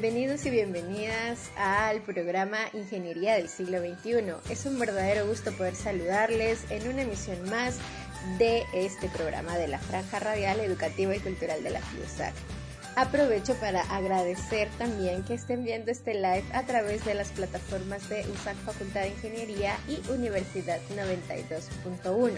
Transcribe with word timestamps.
Bienvenidos 0.00 0.46
y 0.46 0.50
bienvenidas 0.50 1.50
al 1.56 2.00
programa 2.02 2.58
Ingeniería 2.72 3.34
del 3.34 3.48
siglo 3.48 3.80
XXI. 3.80 4.32
Es 4.48 4.64
un 4.64 4.78
verdadero 4.78 5.26
gusto 5.26 5.50
poder 5.50 5.74
saludarles 5.74 6.70
en 6.70 6.88
una 6.88 7.02
emisión 7.02 7.50
más 7.50 7.78
de 8.38 8.62
este 8.72 9.08
programa 9.08 9.58
de 9.58 9.66
la 9.66 9.80
Franja 9.80 10.20
Radial 10.20 10.60
Educativa 10.60 11.16
y 11.16 11.18
Cultural 11.18 11.64
de 11.64 11.70
la 11.70 11.80
FIUSAC. 11.80 12.32
Aprovecho 12.94 13.54
para 13.54 13.82
agradecer 13.94 14.68
también 14.78 15.24
que 15.24 15.34
estén 15.34 15.64
viendo 15.64 15.90
este 15.90 16.14
live 16.14 16.44
a 16.52 16.64
través 16.64 17.04
de 17.04 17.14
las 17.14 17.30
plataformas 17.30 18.08
de 18.08 18.24
USAC 18.28 18.56
Facultad 18.58 19.02
de 19.02 19.08
Ingeniería 19.08 19.76
y 19.88 20.00
Universidad 20.10 20.80
92.1. 20.96 22.32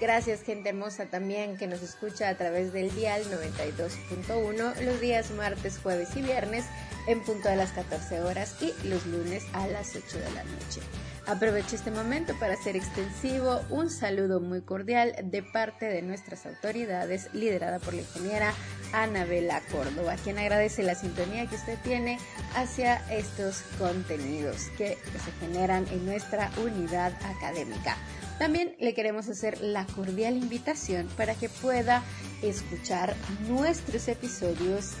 Gracias 0.00 0.42
gente 0.42 0.70
hermosa 0.70 1.06
también 1.06 1.56
que 1.56 1.68
nos 1.68 1.80
escucha 1.82 2.28
a 2.28 2.36
través 2.36 2.72
del 2.72 2.92
dial 2.94 3.22
92.1 3.24 4.80
los 4.80 5.00
días 5.00 5.30
martes, 5.30 5.78
jueves 5.80 6.08
y 6.16 6.22
viernes 6.22 6.64
en 7.06 7.22
punto 7.22 7.48
de 7.48 7.56
las 7.56 7.72
14 7.72 8.20
horas 8.22 8.56
y 8.60 8.72
los 8.88 9.06
lunes 9.06 9.44
a 9.52 9.66
las 9.66 9.94
8 9.96 10.18
de 10.18 10.30
la 10.32 10.44
noche. 10.44 10.80
Aprovecho 11.26 11.76
este 11.76 11.90
momento 11.90 12.34
para 12.38 12.52
hacer 12.52 12.76
extensivo 12.76 13.62
un 13.70 13.88
saludo 13.88 14.40
muy 14.40 14.60
cordial 14.60 15.14
de 15.24 15.42
parte 15.42 15.86
de 15.86 16.02
nuestras 16.02 16.44
autoridades, 16.44 17.32
liderada 17.32 17.78
por 17.78 17.94
la 17.94 18.02
ingeniera 18.02 18.52
Anabela 18.92 19.62
Córdoba, 19.72 20.16
quien 20.22 20.38
agradece 20.38 20.82
la 20.82 20.94
sintonía 20.94 21.46
que 21.46 21.56
usted 21.56 21.78
tiene 21.82 22.18
hacia 22.54 22.96
estos 23.10 23.62
contenidos 23.78 24.68
que 24.76 24.98
se 25.24 25.32
generan 25.40 25.86
en 25.88 26.04
nuestra 26.04 26.50
unidad 26.62 27.12
académica. 27.24 27.96
También 28.38 28.74
le 28.78 28.94
queremos 28.94 29.28
hacer 29.28 29.60
la 29.60 29.86
cordial 29.86 30.36
invitación 30.36 31.08
para 31.16 31.34
que 31.34 31.48
pueda 31.48 32.02
escuchar 32.42 33.14
nuestros 33.48 34.08
episodios, 34.08 34.92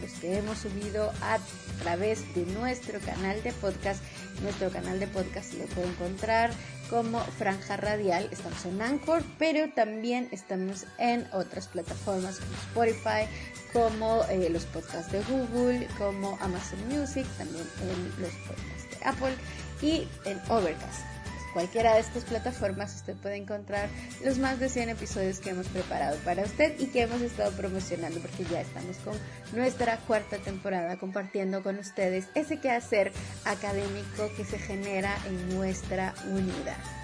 los 0.00 0.12
que 0.20 0.38
hemos 0.38 0.58
subido 0.58 1.10
a 1.22 1.38
través 1.82 2.34
de 2.34 2.44
nuestro 2.46 3.00
canal 3.00 3.42
de 3.42 3.52
podcast. 3.52 4.02
Nuestro 4.42 4.70
canal 4.70 5.00
de 5.00 5.06
podcast 5.06 5.54
lo 5.54 5.64
puede 5.66 5.88
encontrar 5.88 6.50
como 6.88 7.20
Franja 7.20 7.76
Radial. 7.76 8.28
Estamos 8.30 8.64
en 8.64 8.82
Anchor, 8.82 9.22
pero 9.38 9.70
también 9.72 10.28
estamos 10.32 10.86
en 10.98 11.26
otras 11.32 11.68
plataformas 11.68 12.38
como 12.38 12.54
Spotify, 12.56 13.28
como 13.72 14.24
eh, 14.28 14.48
los 14.50 14.64
podcasts 14.66 15.12
de 15.12 15.22
Google, 15.24 15.86
como 15.98 16.38
Amazon 16.40 16.78
Music, 16.88 17.26
también 17.38 17.66
en 17.82 18.22
los 18.22 18.32
podcasts 18.46 18.90
de 18.90 19.04
Apple 19.04 19.34
y 19.82 20.08
en 20.24 20.40
Overcast 20.48 21.09
cualquiera 21.52 21.94
de 21.94 22.00
estas 22.00 22.24
plataformas 22.24 22.94
usted 22.94 23.16
puede 23.16 23.36
encontrar 23.36 23.88
los 24.24 24.38
más 24.38 24.60
de 24.60 24.68
100 24.68 24.90
episodios 24.90 25.40
que 25.40 25.50
hemos 25.50 25.66
preparado 25.68 26.16
para 26.18 26.42
usted 26.42 26.78
y 26.78 26.86
que 26.86 27.02
hemos 27.02 27.20
estado 27.20 27.52
promocionando 27.52 28.20
porque 28.20 28.44
ya 28.44 28.60
estamos 28.60 28.96
con 28.98 29.14
nuestra 29.52 29.96
cuarta 29.98 30.38
temporada 30.38 30.98
compartiendo 30.98 31.62
con 31.62 31.78
ustedes 31.78 32.26
ese 32.34 32.58
quehacer 32.58 33.12
académico 33.44 34.30
que 34.36 34.44
se 34.44 34.58
genera 34.58 35.16
en 35.26 35.56
nuestra 35.56 36.14
unidad. 36.30 36.99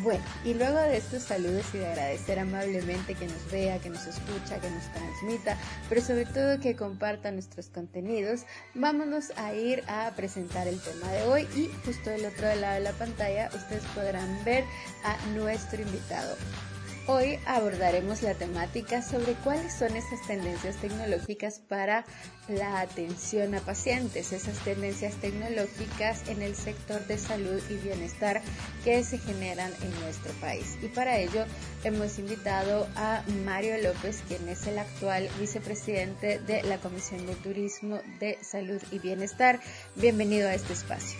Bueno, 0.00 0.24
y 0.42 0.54
luego 0.54 0.78
de 0.78 0.96
estos 0.96 1.22
saludos 1.22 1.66
y 1.74 1.78
de 1.78 1.86
agradecer 1.86 2.38
amablemente 2.38 3.14
que 3.14 3.26
nos 3.26 3.50
vea, 3.50 3.78
que 3.78 3.90
nos 3.90 4.06
escucha, 4.06 4.58
que 4.58 4.70
nos 4.70 4.90
transmita, 4.92 5.58
pero 5.88 6.00
sobre 6.00 6.24
todo 6.24 6.58
que 6.60 6.74
comparta 6.74 7.30
nuestros 7.30 7.68
contenidos, 7.68 8.46
vámonos 8.74 9.32
a 9.36 9.52
ir 9.52 9.84
a 9.88 10.10
presentar 10.16 10.66
el 10.66 10.80
tema 10.80 11.12
de 11.12 11.22
hoy 11.24 11.42
y 11.54 11.68
justo 11.84 12.08
del 12.08 12.24
otro 12.24 12.54
lado 12.54 12.74
de 12.74 12.80
la 12.80 12.92
pantalla 12.92 13.50
ustedes 13.54 13.84
podrán 13.94 14.42
ver 14.44 14.64
a 15.04 15.26
nuestro 15.34 15.82
invitado. 15.82 16.36
Hoy 17.08 17.36
abordaremos 17.46 18.22
la 18.22 18.34
temática 18.34 19.02
sobre 19.02 19.32
cuáles 19.34 19.74
son 19.74 19.96
esas 19.96 20.24
tendencias 20.24 20.76
tecnológicas 20.76 21.58
para 21.58 22.04
la 22.46 22.78
atención 22.78 23.56
a 23.56 23.60
pacientes, 23.60 24.32
esas 24.32 24.56
tendencias 24.58 25.14
tecnológicas 25.14 26.28
en 26.28 26.42
el 26.42 26.54
sector 26.54 27.04
de 27.08 27.18
salud 27.18 27.60
y 27.68 27.74
bienestar 27.74 28.40
que 28.84 29.02
se 29.02 29.18
generan 29.18 29.72
en 29.82 30.00
nuestro 30.00 30.32
país. 30.34 30.78
Y 30.80 30.86
para 30.86 31.18
ello 31.18 31.44
hemos 31.82 32.20
invitado 32.20 32.86
a 32.94 33.24
Mario 33.44 33.82
López, 33.82 34.22
quien 34.28 34.48
es 34.48 34.64
el 34.68 34.78
actual 34.78 35.28
vicepresidente 35.40 36.38
de 36.38 36.62
la 36.62 36.78
Comisión 36.78 37.26
de 37.26 37.34
Turismo 37.34 37.98
de 38.20 38.38
Salud 38.42 38.80
y 38.92 39.00
Bienestar. 39.00 39.58
Bienvenido 39.96 40.48
a 40.48 40.54
este 40.54 40.72
espacio. 40.72 41.18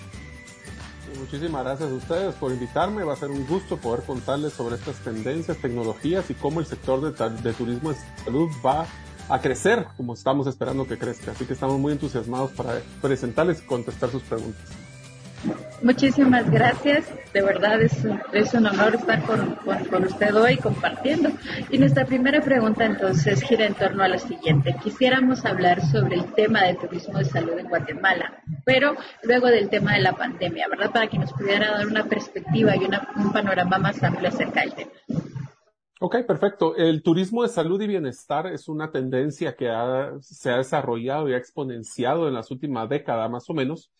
Muchísimas 1.18 1.64
gracias 1.64 1.90
a 1.90 1.94
ustedes 1.94 2.34
por 2.34 2.52
invitarme. 2.52 3.04
Va 3.04 3.12
a 3.12 3.16
ser 3.16 3.30
un 3.30 3.46
gusto 3.46 3.76
poder 3.76 4.04
contarles 4.04 4.52
sobre 4.52 4.76
estas 4.76 4.96
tendencias, 4.96 5.56
tecnologías 5.58 6.28
y 6.30 6.34
cómo 6.34 6.60
el 6.60 6.66
sector 6.66 7.00
de, 7.00 7.52
turismo 7.52 7.90
de 7.90 7.96
salud 8.24 8.50
va 8.64 8.86
a 9.28 9.40
crecer 9.40 9.86
como 9.96 10.14
estamos 10.14 10.46
esperando 10.46 10.86
que 10.86 10.98
crezca. 10.98 11.32
Así 11.32 11.44
que 11.44 11.52
estamos 11.52 11.78
muy 11.78 11.92
entusiasmados 11.92 12.52
para 12.52 12.80
presentarles 13.00 13.62
y 13.62 13.66
contestar 13.66 14.10
sus 14.10 14.22
preguntas. 14.22 14.81
Muchísimas 15.82 16.48
gracias, 16.48 17.12
de 17.32 17.42
verdad 17.42 17.82
es 17.82 18.04
un, 18.04 18.20
es 18.32 18.54
un 18.54 18.66
honor 18.66 18.94
estar 18.94 19.20
con, 19.24 19.56
con, 19.90 20.04
usted 20.04 20.34
hoy 20.36 20.56
compartiendo. 20.56 21.30
Y 21.70 21.78
nuestra 21.78 22.04
primera 22.04 22.40
pregunta 22.40 22.84
entonces 22.84 23.42
gira 23.42 23.66
en 23.66 23.74
torno 23.74 24.04
a 24.04 24.08
la 24.08 24.18
siguiente. 24.18 24.76
Quisiéramos 24.82 25.44
hablar 25.44 25.84
sobre 25.84 26.16
el 26.16 26.32
tema 26.34 26.62
del 26.64 26.78
turismo 26.78 27.18
de 27.18 27.24
salud 27.24 27.58
en 27.58 27.68
Guatemala, 27.68 28.42
pero 28.64 28.94
luego 29.24 29.48
del 29.48 29.68
tema 29.70 29.94
de 29.94 30.02
la 30.02 30.12
pandemia, 30.12 30.68
¿verdad? 30.68 30.92
Para 30.92 31.08
que 31.08 31.18
nos 31.18 31.32
pudiera 31.32 31.72
dar 31.72 31.86
una 31.86 32.04
perspectiva 32.04 32.76
y 32.76 32.84
un 33.16 33.32
panorama 33.32 33.78
más 33.78 34.00
amplio 34.04 34.28
acerca 34.28 34.60
del 34.60 34.74
tema. 34.74 34.92
Ok, 35.98 36.16
perfecto. 36.26 36.76
El 36.76 37.02
turismo 37.02 37.42
de 37.42 37.48
salud 37.48 37.80
y 37.80 37.86
bienestar 37.88 38.46
es 38.46 38.68
una 38.68 38.90
tendencia 38.90 39.56
que 39.56 39.68
se 40.20 40.50
ha 40.50 40.56
desarrollado 40.58 41.28
y 41.28 41.34
ha 41.34 41.36
exponenciado 41.36 42.28
en 42.28 42.34
las 42.34 42.50
últimas 42.50 42.88
décadas 42.88 43.30
más 43.30 43.48
o 43.50 43.54
menos 43.54 43.90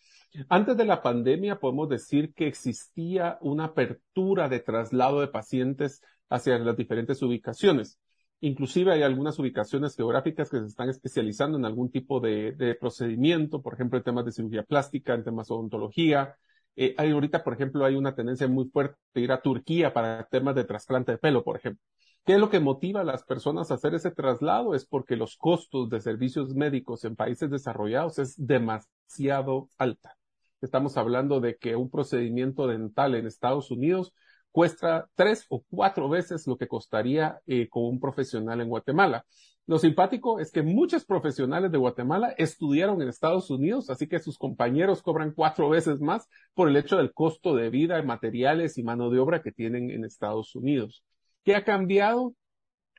antes 0.49 0.77
de 0.77 0.85
la 0.85 1.01
pandemia 1.01 1.59
podemos 1.59 1.89
decir 1.89 2.33
que 2.33 2.47
existía 2.47 3.37
una 3.41 3.65
apertura 3.65 4.49
de 4.49 4.59
traslado 4.59 5.21
de 5.21 5.27
pacientes 5.27 6.01
hacia 6.29 6.57
las 6.59 6.75
diferentes 6.75 7.21
ubicaciones. 7.21 7.99
Inclusive 8.41 8.91
hay 8.91 9.03
algunas 9.03 9.39
ubicaciones 9.39 9.95
geográficas 9.95 10.49
que 10.49 10.59
se 10.59 10.65
están 10.65 10.89
especializando 10.89 11.57
en 11.57 11.65
algún 11.65 11.89
tipo 11.91 12.19
de, 12.19 12.77
procedimiento, 12.79 13.61
por 13.61 13.75
ejemplo, 13.75 13.97
en 13.97 14.03
temas 14.03 14.25
de 14.25 14.31
cirugía 14.33 14.63
plástica, 14.63 15.13
en 15.13 15.23
temas 15.23 15.47
de 15.47 15.53
odontología. 15.53 16.35
Eh, 16.75 16.95
ahorita, 16.97 17.43
por 17.43 17.53
ejemplo, 17.53 17.85
hay 17.85 17.95
una 17.95 18.15
tendencia 18.15 18.47
muy 18.47 18.65
fuerte 18.65 18.97
de 19.13 19.21
ir 19.21 19.31
a 19.31 19.41
Turquía 19.41 19.93
para 19.93 20.25
temas 20.25 20.55
de 20.55 20.65
trasplante 20.65 21.13
de 21.13 21.17
pelo, 21.19 21.43
por 21.43 21.57
ejemplo. 21.57 21.81
¿Qué 22.25 22.33
es 22.33 22.39
lo 22.39 22.49
que 22.49 22.59
motiva 22.59 23.01
a 23.01 23.03
las 23.03 23.23
personas 23.23 23.69
a 23.69 23.75
hacer 23.75 23.93
ese 23.95 24.11
traslado? 24.11 24.75
Es 24.75 24.85
porque 24.85 25.15
los 25.15 25.37
costos 25.37 25.89
de 25.89 26.01
servicios 26.01 26.55
médicos 26.55 27.03
en 27.05 27.15
países 27.15 27.49
desarrollados 27.49 28.17
es 28.19 28.35
demasiado 28.37 29.69
alta. 29.77 30.17
Estamos 30.63 30.95
hablando 30.95 31.41
de 31.41 31.57
que 31.57 31.75
un 31.75 31.89
procedimiento 31.89 32.67
dental 32.67 33.15
en 33.15 33.27
Estados 33.27 33.69
Unidos 33.69 34.13
cuesta 34.49 35.09
tres 35.13 35.45
o 35.49 35.61
cuatro 35.69 36.07
veces 36.07 36.47
lo 36.47 36.55
que 36.55 36.69
costaría 36.69 37.41
eh, 37.45 37.67
con 37.67 37.83
un 37.83 37.99
profesional 37.99 38.61
en 38.61 38.69
Guatemala. 38.69 39.25
Lo 39.67 39.77
simpático 39.77 40.39
es 40.39 40.53
que 40.53 40.61
muchos 40.63 41.03
profesionales 41.03 41.69
de 41.69 41.77
Guatemala 41.77 42.33
estudiaron 42.37 43.01
en 43.01 43.09
Estados 43.09 43.49
Unidos, 43.49 43.89
así 43.89 44.07
que 44.07 44.19
sus 44.19 44.37
compañeros 44.37 45.01
cobran 45.01 45.33
cuatro 45.33 45.67
veces 45.67 45.99
más 45.99 46.29
por 46.53 46.69
el 46.69 46.77
hecho 46.77 46.95
del 46.95 47.13
costo 47.13 47.55
de 47.57 47.69
vida, 47.69 48.01
materiales 48.01 48.77
y 48.77 48.83
mano 48.83 49.09
de 49.09 49.19
obra 49.19 49.41
que 49.41 49.51
tienen 49.51 49.91
en 49.91 50.05
Estados 50.05 50.55
Unidos. 50.55 51.03
¿Qué 51.43 51.57
ha 51.57 51.65
cambiado? 51.65 52.35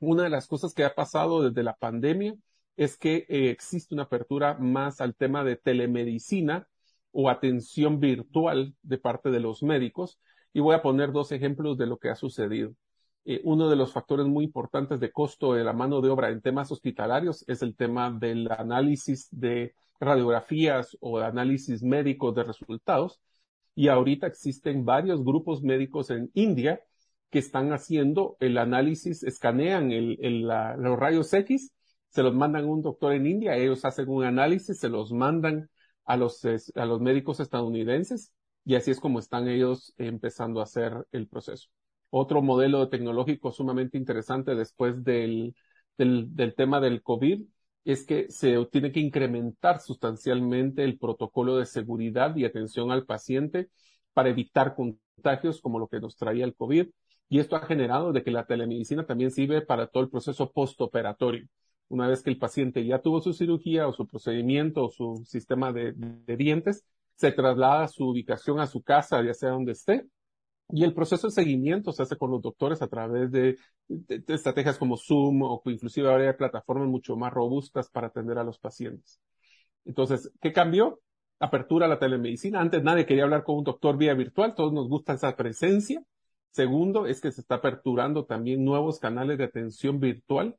Una 0.01 0.21
de 0.21 0.29
las 0.29 0.45
cosas 0.45 0.75
que 0.75 0.83
ha 0.83 0.93
pasado 0.93 1.41
desde 1.41 1.63
la 1.63 1.75
pandemia 1.75 2.35
es 2.75 2.95
que 2.95 3.25
eh, 3.27 3.49
existe 3.49 3.95
una 3.95 4.03
apertura 4.03 4.53
más 4.59 5.01
al 5.01 5.15
tema 5.15 5.43
de 5.43 5.55
telemedicina 5.55 6.67
o 7.17 7.29
atención 7.29 8.01
virtual 8.01 8.75
de 8.83 8.97
parte 8.97 9.31
de 9.31 9.39
los 9.39 9.63
médicos. 9.63 10.19
Y 10.51 10.59
voy 10.59 10.75
a 10.75 10.81
poner 10.81 11.13
dos 11.13 11.31
ejemplos 11.31 11.77
de 11.77 11.87
lo 11.87 11.97
que 11.97 12.09
ha 12.09 12.15
sucedido. 12.15 12.73
Eh, 13.23 13.39
uno 13.45 13.69
de 13.69 13.77
los 13.77 13.93
factores 13.93 14.27
muy 14.27 14.43
importantes 14.43 14.99
de 14.99 15.11
costo 15.11 15.53
de 15.53 15.63
la 15.63 15.71
mano 15.71 16.01
de 16.01 16.09
obra 16.09 16.29
en 16.29 16.41
temas 16.41 16.71
hospitalarios 16.71 17.45
es 17.47 17.61
el 17.61 17.75
tema 17.75 18.11
del 18.11 18.51
análisis 18.51 19.29
de 19.31 19.73
radiografías 19.99 20.97
o 20.99 21.19
análisis 21.19 21.81
médicos 21.81 22.35
de 22.35 22.43
resultados. 22.43 23.21
Y 23.75 23.87
ahorita 23.87 24.27
existen 24.27 24.83
varios 24.83 25.23
grupos 25.23 25.63
médicos 25.63 26.09
en 26.09 26.29
India 26.33 26.81
que 27.29 27.39
están 27.39 27.71
haciendo 27.71 28.35
el 28.41 28.57
análisis, 28.57 29.23
escanean 29.23 29.89
los 29.89 30.99
rayos 30.99 31.33
X, 31.33 31.71
se 32.09 32.23
los 32.23 32.35
mandan 32.35 32.65
a 32.65 32.67
un 32.67 32.81
doctor 32.81 33.13
en 33.13 33.25
India, 33.25 33.55
ellos 33.55 33.85
hacen 33.85 34.09
un 34.09 34.25
análisis, 34.25 34.79
se 34.79 34.89
los 34.89 35.11
mandan 35.11 35.69
a 36.05 36.17
los, 36.17 36.41
a 36.45 36.85
los 36.85 37.01
médicos 37.01 37.39
estadounidenses 37.39 38.33
y 38.63 38.75
así 38.75 38.91
es 38.91 38.99
como 38.99 39.19
están 39.19 39.47
ellos 39.47 39.93
empezando 39.97 40.59
a 40.59 40.63
hacer 40.63 41.05
el 41.11 41.27
proceso. 41.27 41.69
Otro 42.09 42.41
modelo 42.41 42.89
tecnológico 42.89 43.51
sumamente 43.51 43.97
interesante 43.97 44.55
después 44.55 45.03
del, 45.03 45.55
del, 45.97 46.35
del 46.35 46.55
tema 46.55 46.79
del 46.79 47.01
COVID 47.03 47.43
es 47.83 48.05
que 48.05 48.29
se 48.29 48.65
tiene 48.71 48.91
que 48.91 48.99
incrementar 48.99 49.79
sustancialmente 49.79 50.83
el 50.83 50.97
protocolo 50.97 51.57
de 51.57 51.65
seguridad 51.65 52.35
y 52.35 52.45
atención 52.45 52.91
al 52.91 53.05
paciente 53.05 53.69
para 54.13 54.29
evitar 54.29 54.75
contagios 54.75 55.61
como 55.61 55.77
lo 55.77 55.87
que 55.87 55.99
nos 55.99 56.15
traía 56.17 56.45
el 56.45 56.55
COVID. 56.55 56.87
Y 57.29 57.39
esto 57.39 57.55
ha 57.55 57.65
generado 57.65 58.11
de 58.11 58.23
que 58.23 58.31
la 58.31 58.45
telemedicina 58.45 59.05
también 59.05 59.31
sirve 59.31 59.61
para 59.61 59.87
todo 59.87 60.03
el 60.03 60.09
proceso 60.09 60.51
postoperatorio. 60.51 61.47
Una 61.89 62.07
vez 62.07 62.23
que 62.23 62.29
el 62.29 62.37
paciente 62.37 62.85
ya 62.85 63.01
tuvo 63.01 63.21
su 63.21 63.33
cirugía 63.33 63.87
o 63.87 63.93
su 63.93 64.07
procedimiento 64.07 64.85
o 64.85 64.91
su 64.91 65.23
sistema 65.25 65.71
de, 65.71 65.93
dientes, 66.37 66.85
se 67.15 67.31
traslada 67.31 67.83
a 67.83 67.87
su 67.87 68.09
ubicación, 68.09 68.59
a 68.59 68.67
su 68.67 68.81
casa, 68.81 69.23
ya 69.23 69.33
sea 69.33 69.51
donde 69.51 69.73
esté, 69.73 70.05
y 70.69 70.83
el 70.83 70.93
proceso 70.93 71.27
de 71.27 71.31
seguimiento 71.31 71.91
se 71.91 72.03
hace 72.03 72.17
con 72.17 72.31
los 72.31 72.41
doctores 72.41 72.81
a 72.81 72.87
través 72.87 73.31
de, 73.31 73.57
estrategias 74.27 74.79
como 74.79 74.97
Zoom 74.97 75.43
o 75.43 75.61
inclusive 75.65 76.09
ahora 76.09 76.27
hay 76.27 76.33
plataformas 76.35 76.87
mucho 76.87 77.15
más 77.15 77.31
robustas 77.31 77.89
para 77.89 78.07
atender 78.07 78.39
a 78.39 78.43
los 78.43 78.57
pacientes. 78.57 79.21
Entonces, 79.85 80.31
¿qué 80.41 80.51
cambió? 80.51 80.99
Apertura 81.39 81.85
a 81.85 81.89
la 81.89 81.99
telemedicina. 81.99 82.59
Antes 82.61 82.81
nadie 82.83 83.05
quería 83.05 83.25
hablar 83.25 83.43
con 83.43 83.57
un 83.57 83.63
doctor 83.63 83.97
vía 83.97 84.15
virtual, 84.15 84.55
todos 84.55 84.73
nos 84.73 84.89
gusta 84.89 85.13
esa 85.13 85.35
presencia. 85.35 86.03
Segundo, 86.49 87.05
es 87.05 87.21
que 87.21 87.31
se 87.31 87.41
está 87.41 87.55
aperturando 87.55 88.25
también 88.25 88.63
nuevos 88.63 88.99
canales 88.99 89.37
de 89.37 89.43
atención 89.43 89.99
virtual. 89.99 90.55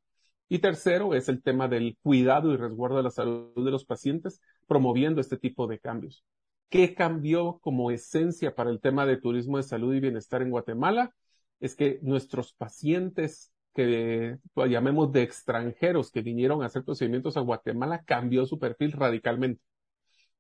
Y 0.49 0.61
tercero, 0.61 1.15
es 1.15 1.29
el 1.29 1.43
tema 1.43 1.69
del 1.69 1.97
cuidado 2.03 2.53
y 2.53 2.57
resguardo 2.57 2.99
de 2.99 3.03
la 3.03 3.11
salud 3.11 3.53
de 3.57 3.71
los 3.71 3.85
pacientes, 3.85 4.41
promoviendo 4.67 5.21
este 5.21 5.37
tipo 5.37 5.67
de 5.67 5.81
cambios. 5.81 6.25
¿Qué 6.69 6.95
cambió 6.95 7.59
como 7.61 7.91
esencia 7.91 8.55
para 8.55 8.71
el 8.71 8.81
tema 8.81 9.07
de 9.07 9.17
turismo 9.17 9.57
de 9.57 9.65
salud 9.65 9.95
y 9.95 10.01
bienestar 10.01 10.43
en 10.43 10.51
Guatemala? 10.51 11.15
Es 11.59 11.75
que 11.75 11.99
nuestros 12.03 12.53
pacientes 12.53 13.53
que 13.75 14.39
pues, 14.55 14.71
llamemos 14.71 15.13
de 15.13 15.23
extranjeros 15.23 16.11
que 16.11 16.23
vinieron 16.23 16.63
a 16.63 16.67
hacer 16.67 16.85
procedimientos 16.85 17.37
a 17.37 17.41
Guatemala 17.41 18.03
cambió 18.05 18.47
su 18.47 18.59
perfil 18.59 18.93
radicalmente. 18.93 19.63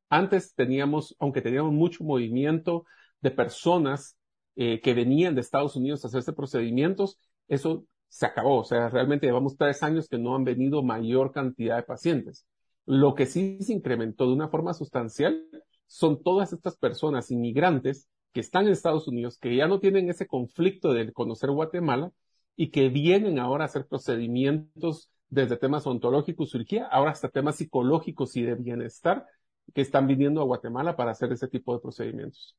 Antes 0.09 0.55
teníamos, 0.55 1.17
aunque 1.19 1.43
teníamos 1.43 1.73
mucho 1.73 2.05
movimiento 2.05 2.87
de 3.21 3.31
personas 3.33 4.17
eh, 4.55 4.81
que 4.81 4.95
venían 4.95 5.35
de 5.35 5.41
Estados 5.41 5.77
Unidos 5.77 6.05
a 6.05 6.09
hacerse 6.09 6.33
procedimientos, 6.33 7.19
eso 7.49 7.85
se 8.09 8.27
acabó. 8.27 8.61
O 8.61 8.65
sea, 8.65 8.89
realmente 8.89 9.27
llevamos 9.27 9.57
tres 9.57 9.83
años 9.83 10.09
que 10.09 10.19
no 10.19 10.35
han 10.35 10.45
venido 10.45 10.83
mayor 10.83 11.33
cantidad 11.33 11.77
de 11.77 11.83
pacientes. 11.83 12.47
Lo 12.85 13.15
que 13.15 13.27
sí 13.27 13.59
se 13.61 13.73
incrementó 13.73 14.27
de 14.27 14.35
una 14.35 14.49
forma 14.49 14.75
sustancial 14.75 15.43
son 15.87 16.23
todas 16.23 16.53
estas 16.53 16.77
personas 16.77 17.31
inmigrantes 17.31 18.09
que 18.33 18.41
están 18.41 18.67
en 18.67 18.73
Estados 18.73 19.09
Unidos, 19.09 19.39
que 19.39 19.57
ya 19.57 19.67
no 19.67 19.81
tienen 19.81 20.11
ese 20.11 20.27
conflicto 20.27 20.93
de 20.93 21.13
conocer 21.13 21.51
Guatemala 21.51 22.13
y 22.55 22.71
que 22.71 22.89
vienen 22.89 23.39
ahora 23.39 23.65
a 23.65 23.67
hacer 23.67 23.87
procedimientos 23.87 25.11
desde 25.29 25.57
temas 25.57 25.87
ontológicos, 25.87 26.51
cirugía, 26.51 26.87
ahora 26.87 27.11
hasta 27.11 27.29
temas 27.29 27.57
psicológicos 27.57 28.37
y 28.37 28.43
de 28.43 28.55
bienestar 28.55 29.27
que 29.75 29.81
están 29.81 30.07
viniendo 30.07 30.41
a 30.41 30.45
Guatemala 30.45 30.97
para 30.97 31.11
hacer 31.11 31.33
ese 31.33 31.49
tipo 31.49 31.75
de 31.75 31.81
procedimientos. 31.81 32.57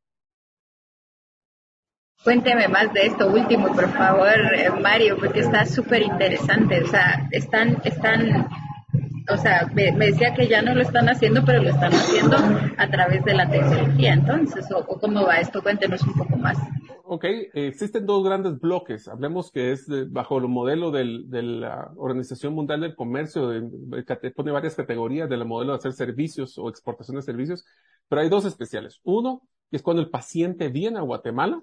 Cuénteme 2.24 2.68
más 2.68 2.92
de 2.94 3.06
esto 3.06 3.28
último, 3.28 3.68
por 3.74 3.90
favor, 3.94 4.54
eh, 4.56 4.69
Mario, 4.81 5.18
porque 5.18 5.42
está 5.42 5.66
súper 5.66 6.02
interesante. 6.02 6.84
O 6.84 6.88
sea, 6.88 7.28
están, 7.31 7.78
están 7.84 8.48
o 9.30 9.38
sea, 9.38 9.69
me, 9.74 9.92
decía 9.92 10.34
que 10.34 10.48
ya 10.48 10.62
no 10.62 10.74
lo 10.74 10.81
están 10.81 11.10
haciendo, 11.10 11.44
pero 11.46 11.62
lo 11.62 11.69
están 11.69 11.92
haciendo 11.92 12.38
a 12.78 12.90
través 12.90 13.24
de 13.25 13.34
la 13.34 13.50
tecnología. 13.50 14.14
Entonces, 14.14 14.66
o, 14.72 14.86
cómo 14.86 15.25
va 15.25 15.40
esto, 15.40 15.62
cuéntenos 15.62 16.02
un 16.04 16.14
poco 16.14 16.38
más. 16.38 16.58
Ok, 17.04 17.25
existen 17.54 18.06
dos 18.06 18.24
grandes 18.24 18.60
bloques. 18.60 19.08
Hablemos 19.08 19.52
que 19.52 19.72
es 19.72 19.86
bajo 20.12 20.38
el 20.38 20.48
modelo 20.48 20.92
del, 20.92 21.30
de 21.30 21.42
la 21.42 21.92
Organización 21.96 22.54
Mundial 22.54 22.81
del 22.81 22.96
Comercio, 22.96 23.50
de, 23.50 24.31
pone 24.36 24.52
varias 24.52 24.75
categorías 24.75 25.30
del 25.30 25.46
modelo 25.46 25.74
de 25.74 25.78
hacer 25.78 25.94
servicios 25.94 26.58
o 26.58 26.69
exportación 26.69 27.16
de 27.16 27.22
servicios, 27.22 27.66
pero 28.08 28.22
hay 28.22 28.30
dos 28.30 28.46
especiales. 28.46 29.00
Uno, 29.04 29.42
que 29.69 29.78
es 29.78 29.84
cuando 29.84 30.02
el 30.02 30.10
paciente 30.10 30.69
viene 30.69 31.00
a 31.00 31.04
Guatemala 31.04 31.62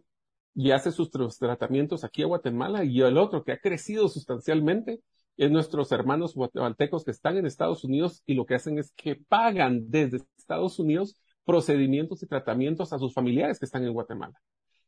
y 0.54 0.70
hace 0.70 0.92
sus 0.92 1.10
tratamientos 1.10 2.04
aquí 2.04 2.22
a 2.22 2.26
Guatemala, 2.26 2.84
y 2.84 3.00
el 3.00 3.18
otro, 3.18 3.44
que 3.44 3.52
ha 3.52 3.58
crecido 3.58 4.08
sustancialmente, 4.08 5.00
es 5.36 5.50
nuestros 5.50 5.90
hermanos 5.92 6.34
guatemaltecos 6.34 7.04
que 7.04 7.10
están 7.10 7.36
en 7.36 7.46
Estados 7.46 7.84
Unidos 7.84 8.22
y 8.24 8.34
lo 8.34 8.46
que 8.46 8.54
hacen 8.54 8.78
es 8.78 8.92
que 8.92 9.16
pagan 9.16 9.90
desde 9.90 10.18
Estados 10.38 10.78
Unidos 10.78 11.20
procedimientos 11.44 12.22
y 12.22 12.26
tratamientos 12.26 12.92
a 12.92 12.98
sus 12.98 13.12
familiares 13.12 13.58
que 13.58 13.66
están 13.66 13.84
en 13.84 13.92
Guatemala. 13.92 14.40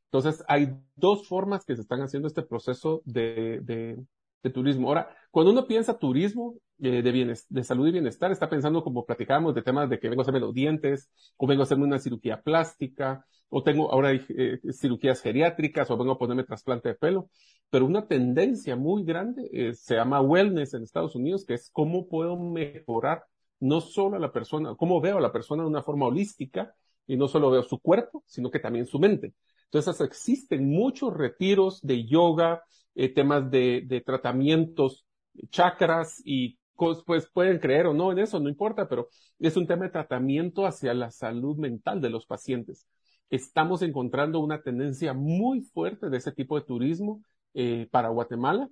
Entonces, 0.05 0.45
hay 0.49 0.73
dos 0.95 1.27
formas 1.27 1.65
que 1.65 1.75
se 1.75 1.83
están 1.83 2.01
haciendo 2.01 2.29
este 2.29 2.43
proceso 2.43 3.03
de, 3.05 3.61
de, 3.63 3.99
de 4.47 4.53
turismo. 4.53 4.89
Ahora, 4.89 5.09
cuando 5.31 5.53
uno 5.53 5.67
piensa 5.67 5.99
turismo 5.99 6.55
eh, 6.79 7.03
de, 7.03 7.39
de 7.49 7.65
salud 7.65 7.87
y 7.89 7.93
bienestar, 7.93 8.31
está 8.33 8.49
pensando 8.49 8.83
como 8.83 9.05
platicábamos 9.05 9.55
de 9.55 9.63
temas 9.63 9.89
de 9.91 9.99
que 9.99 10.09
vengo 10.09 10.21
a 10.21 10.25
hacerme 10.25 10.41
los 10.41 10.55
dientes, 10.55 11.11
o 11.37 11.47
vengo 11.47 11.63
a 11.63 11.65
hacerme 11.65 11.85
una 11.85 11.99
cirugía 11.99 12.43
plástica, 12.43 13.27
o 13.49 13.63
tengo 13.63 13.93
ahora 13.93 14.13
eh, 14.13 14.61
cirugías 14.73 15.21
geriátricas, 15.21 15.91
o 15.91 15.97
vengo 15.97 16.13
a 16.13 16.19
ponerme 16.19 16.45
trasplante 16.45 16.89
de 16.91 16.95
pelo. 16.95 17.31
Pero 17.71 17.87
una 17.87 18.07
tendencia 18.07 18.77
muy 18.77 19.05
grande 19.05 19.49
eh, 19.53 19.75
se 19.75 19.97
llama 19.97 20.21
wellness 20.21 20.75
en 20.75 20.83
Estados 20.83 21.15
Unidos, 21.15 21.45
que 21.45 21.55
es 21.55 21.71
cómo 21.73 22.09
puedo 22.09 22.39
mejorar 22.39 23.25
no 23.61 23.81
solo 23.81 24.17
a 24.17 24.21
la 24.21 24.33
persona, 24.33 24.75
cómo 24.77 25.01
veo 25.01 25.19
a 25.19 25.21
la 25.21 25.33
persona 25.33 25.63
de 25.63 25.69
una 25.69 25.83
forma 25.83 26.07
holística, 26.07 26.75
y 27.07 27.17
no 27.17 27.29
solo 27.29 27.51
veo 27.51 27.63
su 27.63 27.79
cuerpo, 27.79 28.25
sino 28.27 28.51
que 28.51 28.59
también 28.59 28.87
su 28.87 28.99
mente. 28.99 29.33
Entonces 29.65 30.01
existen 30.01 30.69
muchos 30.69 31.15
retiros 31.15 31.81
de 31.83 32.05
yoga, 32.05 32.63
eh, 32.97 33.09
temas 33.13 33.51
de, 33.51 33.83
de, 33.87 34.01
tratamientos, 34.01 35.07
chakras 35.51 36.21
y 36.25 36.59
pues 37.05 37.29
pueden 37.33 37.59
creer 37.59 37.87
o 37.87 37.95
no 37.95 38.13
en 38.13 38.19
eso, 38.19 38.41
no 38.41 38.49
importa, 38.49 38.89
pero 38.89 39.09
es 39.39 39.57
un 39.57 39.67
tema 39.67 39.85
de 39.85 39.93
tratamiento 39.93 40.67
hacia 40.67 40.93
la 40.95 41.11
salud 41.11 41.57
mental 41.57 42.01
de 42.01 42.11
los 42.11 42.27
pacientes. 42.27 42.87
Estamos 43.31 43.83
encontrando 43.83 44.41
una 44.41 44.63
tendencia 44.63 45.15
muy 45.15 45.63
fuerte 45.63 46.11
de 46.11 46.19
ese 46.19 46.33
tipo 46.33 46.59
de 46.59 46.67
turismo 46.67 47.23
eh, 47.55 47.89
para 47.91 48.09
Guatemala 48.09 48.69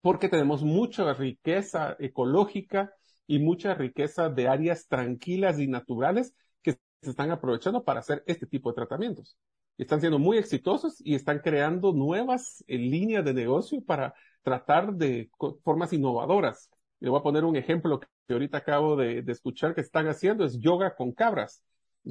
porque 0.00 0.28
tenemos 0.28 0.62
mucha 0.62 1.14
riqueza 1.14 1.96
ecológica 1.98 2.92
y 3.26 3.38
mucha 3.38 3.74
riqueza 3.74 4.28
de 4.28 4.48
áreas 4.48 4.86
tranquilas 4.86 5.58
y 5.58 5.66
naturales 5.66 6.34
que 6.62 6.72
se 7.00 7.10
están 7.10 7.30
aprovechando 7.30 7.84
para 7.84 8.00
hacer 8.00 8.22
este 8.26 8.46
tipo 8.46 8.70
de 8.70 8.74
tratamientos 8.76 9.38
están 9.78 10.00
siendo 10.00 10.18
muy 10.18 10.38
exitosos 10.38 11.00
y 11.00 11.14
están 11.14 11.40
creando 11.40 11.92
nuevas 11.92 12.64
eh, 12.66 12.78
líneas 12.78 13.24
de 13.24 13.34
negocio 13.34 13.82
para 13.84 14.14
tratar 14.42 14.94
de 14.94 15.30
formas 15.62 15.92
innovadoras. 15.92 16.70
Le 17.00 17.10
voy 17.10 17.18
a 17.18 17.22
poner 17.22 17.44
un 17.44 17.56
ejemplo 17.56 18.00
que 18.00 18.06
ahorita 18.32 18.58
acabo 18.58 18.96
de, 18.96 19.24
escuchar 19.26 19.74
que 19.74 19.80
están 19.80 20.06
haciendo, 20.08 20.44
es 20.44 20.58
yoga 20.60 20.94
con 20.94 21.12
cabras. 21.12 21.62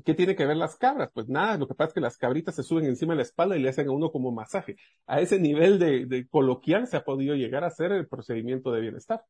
¿Qué 0.03 0.15
tiene 0.15 0.35
que 0.35 0.45
ver 0.45 0.57
las 0.57 0.75
cabras? 0.75 1.11
Pues 1.13 1.29
nada, 1.29 1.57
lo 1.57 1.67
que 1.67 1.75
pasa 1.75 1.89
es 1.89 1.93
que 1.93 2.01
las 2.01 2.17
cabritas 2.17 2.55
se 2.55 2.63
suben 2.63 2.85
encima 2.85 3.13
de 3.13 3.17
la 3.17 3.23
espalda 3.23 3.55
y 3.55 3.61
le 3.61 3.69
hacen 3.69 3.87
a 3.87 3.91
uno 3.91 4.11
como 4.11 4.31
masaje. 4.31 4.75
A 5.05 5.21
ese 5.21 5.39
nivel 5.39 5.77
de, 5.77 6.07
de 6.07 6.27
coloquial 6.27 6.87
se 6.87 6.97
ha 6.97 7.03
podido 7.03 7.35
llegar 7.35 7.63
a 7.63 7.67
hacer 7.67 7.91
el 7.91 8.07
procedimiento 8.07 8.71
de 8.71 8.81
bienestar. 8.81 9.23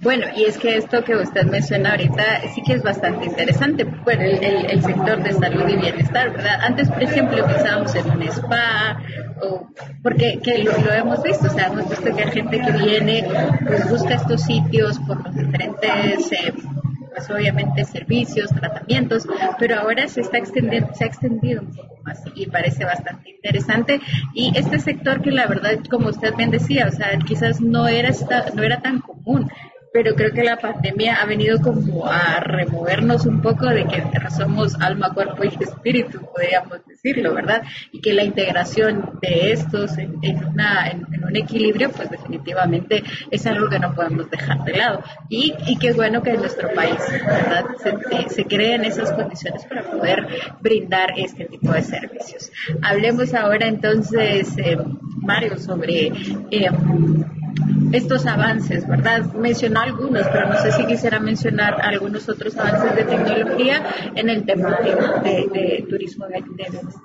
Bueno, 0.00 0.26
y 0.36 0.44
es 0.44 0.58
que 0.58 0.76
esto 0.76 1.02
que 1.02 1.16
usted 1.16 1.46
menciona 1.46 1.90
ahorita 1.90 2.42
sí 2.54 2.62
que 2.62 2.74
es 2.74 2.84
bastante 2.84 3.26
interesante, 3.26 3.82
bueno, 3.82 4.22
el, 4.22 4.80
sector 4.80 5.20
de 5.24 5.32
salud 5.32 5.68
y 5.68 5.76
bienestar, 5.76 6.30
¿verdad? 6.30 6.60
Antes, 6.62 6.88
por 6.88 7.02
ejemplo, 7.02 7.44
pensábamos 7.44 7.92
en 7.96 8.08
un 8.08 8.22
spa, 8.22 9.02
o, 9.42 9.68
porque 10.00 10.38
que 10.40 10.58
lo, 10.62 10.92
hemos 10.92 11.20
visto, 11.24 11.48
o 11.48 11.50
sea, 11.50 11.66
hemos 11.66 11.88
visto 11.88 12.14
que 12.14 12.22
hay 12.22 12.30
gente 12.30 12.60
que 12.60 12.72
viene, 12.72 13.26
pues 13.66 13.90
busca 13.90 14.14
estos 14.14 14.42
sitios 14.42 15.00
por 15.00 15.20
los 15.24 15.34
diferentes, 15.34 16.30
eh, 16.30 16.54
pues 17.12 17.28
obviamente 17.30 17.84
servicios, 17.84 18.50
tratamientos, 18.50 19.26
pero 19.58 19.80
ahora 19.80 20.06
se 20.06 20.20
está 20.20 20.38
extendiendo, 20.38 20.94
se 20.94 21.02
ha 21.02 21.06
extendido 21.08 21.62
un 21.62 21.74
poco 21.74 21.96
más 22.04 22.22
y 22.36 22.46
parece 22.46 22.84
bastante 22.84 23.30
interesante. 23.30 24.00
Y 24.32 24.56
este 24.56 24.78
sector 24.78 25.22
que 25.22 25.32
la 25.32 25.48
verdad, 25.48 25.72
como 25.90 26.08
usted 26.10 26.36
bien 26.36 26.52
decía, 26.52 26.86
o 26.86 26.92
sea, 26.92 27.18
quizás 27.26 27.60
no 27.60 27.88
era, 27.88 28.10
no 28.54 28.62
era 28.62 28.80
tan 28.80 29.00
común 29.00 29.50
pero 29.92 30.14
creo 30.14 30.32
que 30.32 30.44
la 30.44 30.56
pandemia 30.56 31.16
ha 31.20 31.26
venido 31.26 31.60
como 31.60 32.06
a 32.06 32.40
removernos 32.40 33.26
un 33.26 33.40
poco 33.40 33.66
de 33.66 33.84
que 33.84 34.02
somos 34.36 34.74
alma, 34.80 35.12
cuerpo 35.14 35.44
y 35.44 35.48
espíritu, 35.62 36.20
podríamos 36.20 36.84
decirlo, 36.86 37.34
¿verdad? 37.34 37.62
Y 37.92 38.00
que 38.00 38.12
la 38.12 38.24
integración 38.24 39.18
de 39.20 39.52
estos 39.52 39.96
en, 39.98 40.16
una, 40.44 40.88
en, 40.88 41.06
un 41.24 41.36
equilibrio, 41.36 41.90
pues 41.90 42.10
definitivamente 42.10 43.02
es 43.30 43.46
algo 43.46 43.68
que 43.68 43.78
no 43.78 43.94
podemos 43.94 44.30
dejar 44.30 44.64
de 44.64 44.76
lado. 44.76 45.02
Y, 45.28 45.54
y 45.66 45.76
qué 45.78 45.92
bueno 45.92 46.22
que 46.22 46.30
en 46.30 46.40
nuestro 46.40 46.72
país, 46.74 46.98
¿verdad? 47.26 47.64
Se, 47.82 48.28
se 48.34 48.44
creen 48.44 48.84
esas 48.84 49.12
condiciones 49.12 49.64
para 49.64 49.82
poder 49.82 50.26
brindar 50.60 51.12
este 51.16 51.46
tipo 51.46 51.72
de 51.72 51.82
servicios. 51.82 52.50
Hablemos 52.82 53.34
ahora 53.34 53.66
entonces, 53.66 54.56
eh, 54.58 54.78
Mario, 55.20 55.58
sobre... 55.58 56.12
Eh, 56.50 56.70
estos 57.92 58.26
avances, 58.26 58.86
¿verdad? 58.86 59.32
Mencionó 59.34 59.80
algunos, 59.80 60.26
pero 60.28 60.48
no 60.48 60.56
sé 60.56 60.72
si 60.72 60.86
quisiera 60.86 61.20
mencionar 61.20 61.80
algunos 61.80 62.28
otros 62.28 62.56
avances 62.56 62.96
de 62.96 63.04
tecnología 63.04 63.82
en 64.14 64.28
el 64.28 64.44
tema 64.44 64.78
de, 64.80 65.86
turismo 65.88 66.26
de, 66.26 66.42
bienestar. 66.42 67.02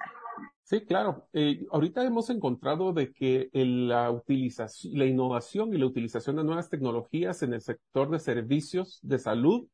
Sí, 0.64 0.82
claro. 0.86 1.28
Eh, 1.34 1.66
ahorita 1.72 2.04
hemos 2.04 2.30
encontrado 2.30 2.94
de 2.94 3.14
que 3.14 3.50
la 3.54 4.10
utilización, 4.12 4.98
la 4.98 5.06
innovación 5.06 5.74
y 5.74 5.78
la 5.78 5.86
utilización 5.86 6.38
de 6.38 6.44
nuevas 6.44 6.70
tecnologías 6.70 7.44
en 7.44 7.54
el 7.54 7.62
sector 7.62 8.10
de 8.10 8.20
servicios 8.20 9.00
de 9.04 9.20
salud 9.20 9.68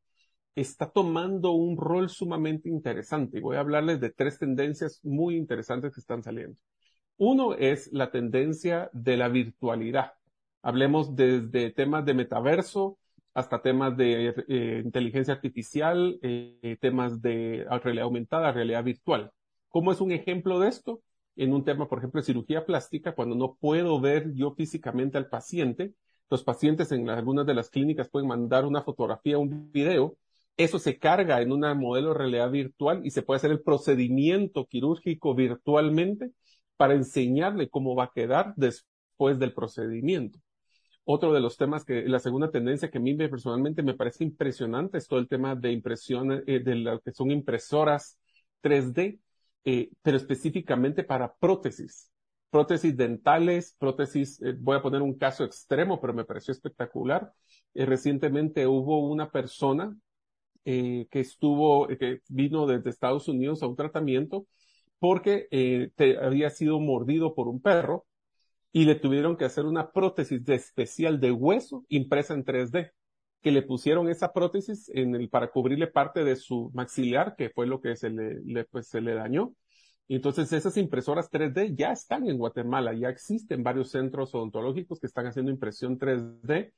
está 0.55 0.89
tomando 0.89 1.51
un 1.51 1.77
rol 1.77 2.09
sumamente 2.09 2.69
interesante. 2.69 3.39
Voy 3.39 3.55
a 3.55 3.61
hablarles 3.61 3.99
de 4.01 4.09
tres 4.09 4.39
tendencias 4.39 4.99
muy 5.03 5.35
interesantes 5.37 5.93
que 5.93 6.01
están 6.01 6.21
saliendo. 6.21 6.57
Uno 7.17 7.53
es 7.53 7.91
la 7.91 8.11
tendencia 8.11 8.89
de 8.93 9.17
la 9.17 9.29
virtualidad. 9.29 10.13
Hablemos 10.61 11.15
desde 11.15 11.71
temas 11.71 12.05
de 12.05 12.13
metaverso 12.13 12.97
hasta 13.33 13.61
temas 13.61 13.95
de 13.95 14.33
eh, 14.47 14.81
inteligencia 14.83 15.33
artificial, 15.33 16.19
eh, 16.21 16.77
temas 16.81 17.21
de 17.21 17.65
realidad 17.83 18.05
aumentada, 18.05 18.51
realidad 18.51 18.83
virtual. 18.83 19.31
¿Cómo 19.69 19.91
es 19.91 20.01
un 20.01 20.11
ejemplo 20.11 20.59
de 20.59 20.69
esto? 20.69 21.01
En 21.35 21.53
un 21.53 21.63
tema, 21.63 21.87
por 21.87 21.99
ejemplo, 21.99 22.19
de 22.19 22.25
cirugía 22.25 22.65
plástica, 22.65 23.15
cuando 23.15 23.35
no 23.35 23.55
puedo 23.55 24.01
ver 24.01 24.33
yo 24.33 24.51
físicamente 24.51 25.17
al 25.17 25.29
paciente, 25.29 25.93
los 26.29 26.43
pacientes 26.43 26.91
en 26.91 27.09
algunas 27.09 27.45
de 27.45 27.53
las 27.53 27.69
clínicas 27.69 28.09
pueden 28.09 28.27
mandar 28.27 28.65
una 28.65 28.83
fotografía, 28.83 29.37
un 29.37 29.71
video, 29.71 30.17
eso 30.57 30.77
se 30.77 30.99
carga 30.99 31.41
en 31.41 31.51
un 31.53 31.61
modelo 31.77 32.09
de 32.09 32.17
realidad 32.17 32.51
virtual 32.51 33.01
y 33.05 33.11
se 33.11 33.21
puede 33.21 33.37
hacer 33.37 33.51
el 33.51 33.61
procedimiento 33.61 34.67
quirúrgico 34.67 35.33
virtualmente 35.33 36.31
para 36.75 36.95
enseñarle 36.95 37.69
cómo 37.69 37.95
va 37.95 38.05
a 38.05 38.11
quedar 38.13 38.53
después 38.57 39.39
del 39.39 39.53
procedimiento. 39.53 40.39
Otro 41.05 41.33
de 41.33 41.39
los 41.39 41.57
temas 41.57 41.85
que, 41.85 42.03
la 42.03 42.19
segunda 42.19 42.51
tendencia 42.51 42.91
que 42.91 42.99
a 42.99 43.01
mí 43.01 43.15
personalmente 43.15 43.81
me 43.81 43.95
parece 43.95 44.23
impresionante 44.23 44.97
es 44.99 45.07
todo 45.07 45.19
el 45.19 45.27
tema 45.27 45.55
de 45.55 45.71
impresión, 45.71 46.43
eh, 46.45 46.59
de 46.59 46.75
lo 46.75 47.01
que 47.01 47.11
son 47.11 47.31
impresoras 47.31 48.19
3D, 48.61 49.19
eh, 49.65 49.89
pero 50.01 50.17
específicamente 50.17 51.03
para 51.03 51.33
prótesis. 51.33 52.11
Prótesis 52.51 52.95
dentales, 52.95 53.75
prótesis, 53.79 54.41
eh, 54.41 54.55
voy 54.59 54.77
a 54.77 54.81
poner 54.81 55.01
un 55.01 55.17
caso 55.17 55.43
extremo, 55.43 55.99
pero 55.99 56.13
me 56.13 56.25
pareció 56.25 56.51
espectacular. 56.51 57.31
recientemente 57.73 58.67
hubo 58.67 59.07
una 59.09 59.31
persona 59.31 59.95
que 60.63 61.07
estuvo, 61.13 61.87
que 61.87 62.21
vino 62.29 62.67
desde 62.67 62.91
Estados 62.91 63.27
Unidos 63.27 63.63
a 63.63 63.67
un 63.67 63.75
tratamiento 63.75 64.45
porque 64.99 65.47
había 66.21 66.49
sido 66.51 66.79
mordido 66.79 67.33
por 67.33 67.47
un 67.47 67.61
perro 67.61 68.05
y 68.71 68.85
le 68.85 68.95
tuvieron 68.95 69.35
que 69.38 69.45
hacer 69.45 69.65
una 69.65 69.91
prótesis 69.91 70.43
de 70.45 70.55
especial 70.55 71.19
de 71.19 71.31
hueso 71.31 71.85
impresa 71.89 72.33
en 72.33 72.45
3D, 72.45 72.91
que 73.41 73.51
le 73.51 73.61
pusieron 73.61 74.09
esa 74.09 74.33
prótesis 74.33 74.89
en 74.93 75.15
el, 75.15 75.29
para 75.29 75.51
cubrirle 75.51 75.88
parte 75.88 76.23
de 76.23 76.35
su 76.35 76.71
maxilar, 76.73 77.35
que 77.38 77.49
fue 77.49 77.67
lo 77.67 77.81
que 77.81 77.95
se 77.95 78.09
le, 78.09 78.65
pues, 78.65 78.88
se 78.88 79.01
le 79.01 79.13
dañó. 79.13 79.53
Entonces 80.07 80.51
esas 80.53 80.75
impresoras 80.77 81.29
3D 81.31 81.75
ya 81.75 81.91
están 81.91 82.27
en 82.27 82.38
Guatemala, 82.38 82.93
ya 82.93 83.09
existen 83.09 83.63
varios 83.63 83.91
centros 83.91 84.33
odontológicos 84.33 84.99
que 84.99 85.07
están 85.07 85.27
haciendo 85.27 85.51
impresión 85.51 85.97
3D 85.97 86.73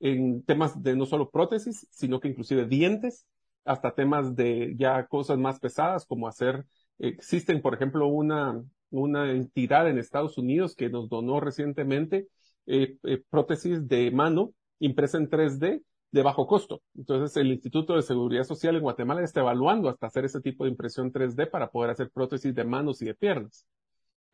en 0.00 0.42
temas 0.42 0.82
de 0.82 0.96
no 0.96 1.06
solo 1.06 1.30
prótesis, 1.30 1.86
sino 1.90 2.20
que 2.20 2.28
inclusive 2.28 2.66
dientes, 2.66 3.26
hasta 3.64 3.94
temas 3.94 4.34
de 4.34 4.74
ya 4.76 5.06
cosas 5.06 5.38
más 5.38 5.60
pesadas 5.60 6.04
como 6.06 6.26
hacer, 6.26 6.66
existen 6.98 7.62
por 7.62 7.74
ejemplo 7.74 8.08
una, 8.08 8.62
una 8.92 9.32
entidad 9.32 9.88
en 9.88 9.98
Estados 9.98 10.38
Unidos 10.38 10.76
que 10.76 10.90
nos 10.90 11.08
donó 11.08 11.40
recientemente 11.40 12.28
eh, 12.66 12.96
eh, 13.02 13.22
prótesis 13.28 13.88
de 13.88 14.10
mano 14.12 14.54
impresa 14.78 15.18
en 15.18 15.28
3D 15.28 15.82
de 16.12 16.22
bajo 16.22 16.46
costo. 16.46 16.82
Entonces, 16.94 17.36
el 17.38 17.48
Instituto 17.48 17.96
de 17.96 18.02
Seguridad 18.02 18.44
Social 18.44 18.76
en 18.76 18.82
Guatemala 18.82 19.22
está 19.22 19.40
evaluando 19.40 19.88
hasta 19.88 20.06
hacer 20.06 20.26
ese 20.26 20.40
tipo 20.40 20.64
de 20.64 20.70
impresión 20.70 21.12
3D 21.12 21.50
para 21.50 21.70
poder 21.70 21.90
hacer 21.90 22.10
prótesis 22.10 22.54
de 22.54 22.64
manos 22.64 23.00
y 23.02 23.06
de 23.06 23.14
piernas. 23.14 23.66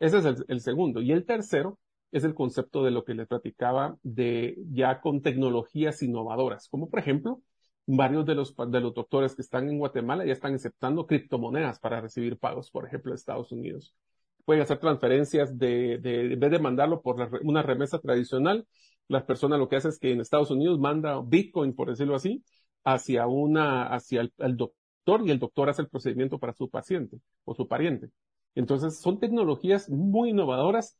Ese 0.00 0.19
es 0.19 0.45
el, 0.49 0.61
segundo. 0.61 1.00
Y 1.00 1.12
el 1.12 1.25
tercero 1.25 1.79
es 2.12 2.25
el 2.25 2.35
concepto 2.35 2.85
de 2.85 2.91
lo 2.91 3.05
que 3.05 3.15
les 3.15 3.29
platicaba 3.29 3.97
de 4.03 4.59
ya 4.73 5.00
con 5.00 5.23
tecnologías 5.23 6.03
innovadoras, 6.03 6.69
como 6.69 6.88
por 6.91 6.99
ejemplo, 7.00 7.43
varios 7.87 8.27
de 8.27 8.35
los, 8.35 8.55
de 8.57 8.81
los 8.81 8.95
doctores 8.95 9.35
que 9.35 9.43
están 9.43 9.69
en 9.69 9.79
Guatemala 9.79 10.25
ya 10.25 10.33
están 10.33 10.55
aceptando 10.55 11.07
criptomonedas 11.07 11.79
para 11.79 12.00
recibir 12.00 12.38
pagos, 12.38 12.71
por 12.71 12.87
ejemplo, 12.87 13.12
de 13.12 13.17
Estados 13.17 13.53
Unidos 13.53 13.95
pueden 14.49 14.62
hacer 14.62 14.78
transferencias 14.78 15.59
de, 15.59 15.99
de, 15.99 16.33
en 16.33 16.40
vez 16.40 16.50
de 16.50 16.59
mandarlo 16.59 17.02
por 17.02 17.17
una 17.43 17.61
remesa 17.61 17.99
tradicional, 17.99 18.67
la 19.07 19.26
persona 19.26 19.59
lo 19.59 19.69
que 19.69 19.76
hace 19.76 19.90
es 19.90 19.99
que 19.99 20.11
en 20.11 20.23
Estados 20.23 20.50
Unidos 20.50 20.78
manda 20.81 21.21
Bitcoin, 21.21 21.75
por 21.75 21.90
decirlo 21.90 22.14
así, 22.14 22.43
hacia 22.83 23.26
una, 23.26 23.88
hacia 23.88 24.23
el, 24.23 24.57
doctor 24.57 25.21
y 25.26 25.33
el 25.33 25.38
doctor 25.38 25.69
hace 25.69 25.83
el 25.83 25.88
procedimiento 25.90 26.38
para 26.38 26.55
su 26.55 26.71
paciente 26.71 27.21
o 27.45 27.55
su 27.55 27.69
pariente. 27.69 28.09
Entonces, 28.55 28.99
son 28.99 29.21
tecnologías 29.21 29.90
muy 29.90 30.31
innovadoras. 30.31 30.97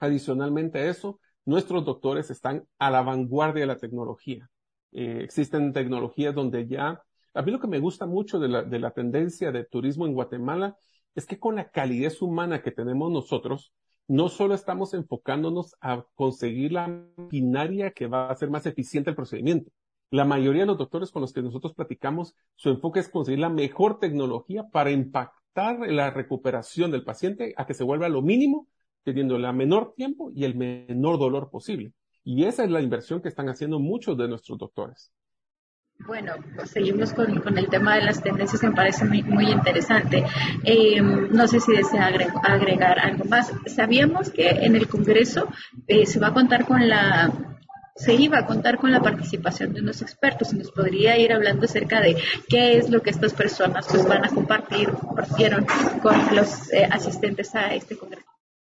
Adicionalmente 0.00 0.80
a 0.80 0.90
eso, 0.90 1.20
nuestros 1.44 1.84
doctores 1.84 2.32
están 2.32 2.66
a 2.80 2.90
la 2.90 3.02
vanguardia 3.02 3.60
de 3.60 3.68
la 3.68 3.76
tecnología. 3.76 4.50
Eh, 4.90 5.20
existen 5.22 5.72
tecnologías 5.72 6.34
donde 6.34 6.66
ya, 6.66 7.00
a 7.32 7.42
mí 7.42 7.52
lo 7.52 7.60
que 7.60 7.68
me 7.68 7.78
gusta 7.78 8.06
mucho 8.06 8.40
de 8.40 8.48
la, 8.48 8.64
de 8.64 8.80
la 8.80 8.90
tendencia 8.90 9.52
de 9.52 9.64
turismo 9.66 10.04
en 10.04 10.14
Guatemala 10.14 10.76
es 11.18 11.26
que 11.26 11.40
con 11.40 11.56
la 11.56 11.70
calidez 11.70 12.22
humana 12.22 12.62
que 12.62 12.70
tenemos 12.70 13.10
nosotros, 13.10 13.72
no 14.06 14.28
solo 14.28 14.54
estamos 14.54 14.94
enfocándonos 14.94 15.74
a 15.80 16.06
conseguir 16.14 16.70
la 16.70 16.86
maquinaria 17.16 17.90
que 17.90 18.06
va 18.06 18.28
a 18.28 18.30
hacer 18.30 18.50
más 18.50 18.66
eficiente 18.66 19.10
el 19.10 19.16
procedimiento. 19.16 19.72
La 20.10 20.24
mayoría 20.24 20.62
de 20.62 20.68
los 20.68 20.78
doctores 20.78 21.10
con 21.10 21.20
los 21.20 21.32
que 21.32 21.42
nosotros 21.42 21.74
platicamos, 21.74 22.36
su 22.54 22.68
enfoque 22.68 23.00
es 23.00 23.08
conseguir 23.08 23.40
la 23.40 23.48
mejor 23.48 23.98
tecnología 23.98 24.68
para 24.70 24.92
impactar 24.92 25.80
la 25.90 26.12
recuperación 26.12 26.92
del 26.92 27.02
paciente 27.02 27.52
a 27.56 27.66
que 27.66 27.74
se 27.74 27.82
vuelva 27.82 28.08
lo 28.08 28.22
mínimo, 28.22 28.68
teniendo 29.02 29.34
el 29.34 29.52
menor 29.54 29.94
tiempo 29.96 30.30
y 30.32 30.44
el 30.44 30.54
menor 30.54 31.18
dolor 31.18 31.50
posible. 31.50 31.94
Y 32.22 32.44
esa 32.44 32.62
es 32.62 32.70
la 32.70 32.80
inversión 32.80 33.20
que 33.20 33.28
están 33.28 33.48
haciendo 33.48 33.80
muchos 33.80 34.16
de 34.16 34.28
nuestros 34.28 34.56
doctores. 34.56 35.12
Bueno, 36.06 36.32
pues 36.54 36.70
seguimos 36.70 37.12
con, 37.12 37.58
el 37.58 37.68
tema 37.68 37.96
de 37.96 38.02
las 38.02 38.22
tendencias, 38.22 38.62
me 38.62 38.72
parece 38.72 39.04
muy, 39.04 39.22
muy 39.22 39.50
interesante. 39.50 40.24
Eh, 40.64 41.00
no 41.02 41.46
sé 41.48 41.60
si 41.60 41.72
desea 41.72 42.06
agregar, 42.44 42.98
algo 42.98 43.24
más. 43.24 43.52
Sabíamos 43.66 44.30
que 44.30 44.48
en 44.48 44.76
el 44.76 44.88
Congreso 44.88 45.48
eh, 45.86 46.06
se 46.06 46.18
va 46.18 46.28
a 46.28 46.34
contar 46.34 46.64
con 46.64 46.88
la 46.88 47.30
se 47.98 48.14
iba 48.14 48.38
a 48.38 48.46
contar 48.46 48.78
con 48.78 48.92
la 48.92 49.02
participación 49.02 49.74
de 49.74 49.80
unos 49.80 50.02
expertos 50.02 50.52
y 50.52 50.56
nos 50.56 50.70
podría 50.70 51.18
ir 51.18 51.32
hablando 51.32 51.64
acerca 51.64 52.00
de 52.00 52.16
qué 52.48 52.78
es 52.78 52.90
lo 52.90 53.02
que 53.02 53.10
estas 53.10 53.34
personas 53.34 53.88
pues, 53.90 54.06
van 54.06 54.24
a 54.24 54.28
compartir, 54.28 54.90
compartieron 54.90 55.66
con 56.00 56.16
los 56.36 56.72
eh, 56.72 56.88
asistentes 56.88 57.56
a 57.56 57.74
este 57.74 57.98
Congreso. 57.98 58.27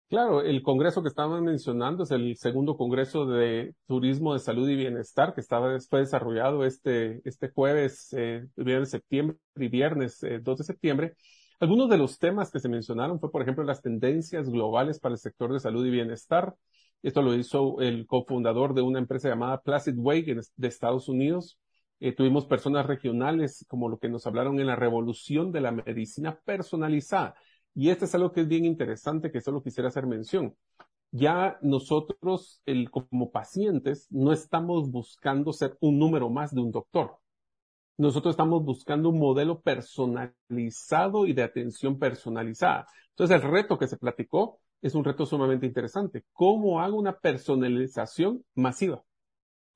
Claro, 0.09 0.41
el 0.41 0.63
congreso 0.63 1.03
que 1.03 1.09
estaban 1.09 1.45
mencionando 1.45 2.05
es 2.05 2.11
el 2.13 2.35
segundo 2.39 2.79
congreso 2.79 3.27
de 3.27 3.75
turismo 3.87 4.33
de 4.33 4.39
salud 4.39 4.67
y 4.67 4.75
bienestar 4.75 5.35
que 5.35 5.43
estaba, 5.43 5.79
fue 5.81 6.01
desarrollado 6.01 6.65
este, 6.65 7.21
este 7.29 7.51
jueves, 7.51 8.15
eh, 8.17 8.47
viernes 8.57 8.89
septiembre 8.89 9.37
y 9.57 9.69
viernes 9.69 10.23
eh, 10.23 10.39
2 10.43 10.59
de 10.59 10.65
septiembre. 10.65 11.15
Algunos 11.61 11.91
de 11.91 11.99
los 11.99 12.19
temas 12.19 12.51
que 12.51 12.59
se 12.59 12.71
mencionaron 12.71 13.21
fue, 13.21 13.31
por 13.31 13.43
ejemplo, 13.43 13.65
las 13.65 13.83
tendencias 13.83 14.49
globales 14.49 14.99
para 14.99 15.13
el 15.13 15.19
sector 15.19 15.53
de 15.53 15.61
salud 15.61 15.85
y 15.85 15.91
bienestar. 15.91 16.55
Esto 17.03 17.21
lo 17.21 17.35
hizo 17.35 17.79
el 17.83 18.07
cofundador 18.07 18.73
de 18.73 18.81
una 18.81 19.01
empresa 19.01 19.29
llamada 19.29 19.61
Placid 19.61 19.99
Way 19.99 20.23
de 20.57 20.69
Estados 20.69 21.11
Unidos. 21.11 21.59
Eh, 22.01 22.13
tuvimos 22.13 22.47
personas 22.47 22.87
regionales 22.87 23.67
como 23.69 23.91
lo 23.91 23.99
que 23.99 24.09
nos 24.09 24.27
hablaron 24.27 24.59
en 24.59 24.69
la 24.69 24.77
revolución 24.77 25.53
de 25.53 25.61
la 25.61 25.73
medicina 25.73 26.39
personalizada. 26.47 27.35
Y 27.79 27.91
esto 27.91 28.07
es 28.07 28.15
algo 28.17 28.33
que 28.33 28.41
es 28.41 28.49
bien 28.49 28.65
interesante, 28.65 29.31
que 29.31 29.41
solo 29.41 29.63
quisiera 29.63 29.89
hacer 29.89 30.05
mención. 30.05 30.57
Ya 31.13 31.61
nosotros, 31.63 32.61
el, 32.67 32.91
como 32.91 33.31
pacientes, 33.31 34.09
no 34.11 34.33
estamos 34.33 34.91
buscando 34.91 35.53
ser 35.53 35.79
un 35.81 35.97
número 35.97 36.29
más 36.29 36.53
de 36.53 36.61
un 36.61 36.73
doctor. 36.73 37.19
Nosotros 37.97 38.33
estamos 38.33 38.65
buscando 38.65 39.11
un 39.11 39.21
modelo 39.21 39.61
personalizado 39.61 41.25
y 41.25 41.35
de 41.35 41.45
atención 41.45 42.01
personalizada. 42.01 42.89
Entonces, 43.11 43.37
el 43.37 43.49
reto 43.49 43.79
que 43.79 43.87
se 43.87 43.97
platicó 43.97 44.59
es 44.83 44.97
un 44.97 45.05
reto 45.05 45.25
sumamente 45.25 45.65
interesante. 45.65 46.25
¿Cómo 46.33 46.81
hago 46.81 46.99
una 46.99 47.17
personalización 47.17 48.45
masiva? 48.57 49.05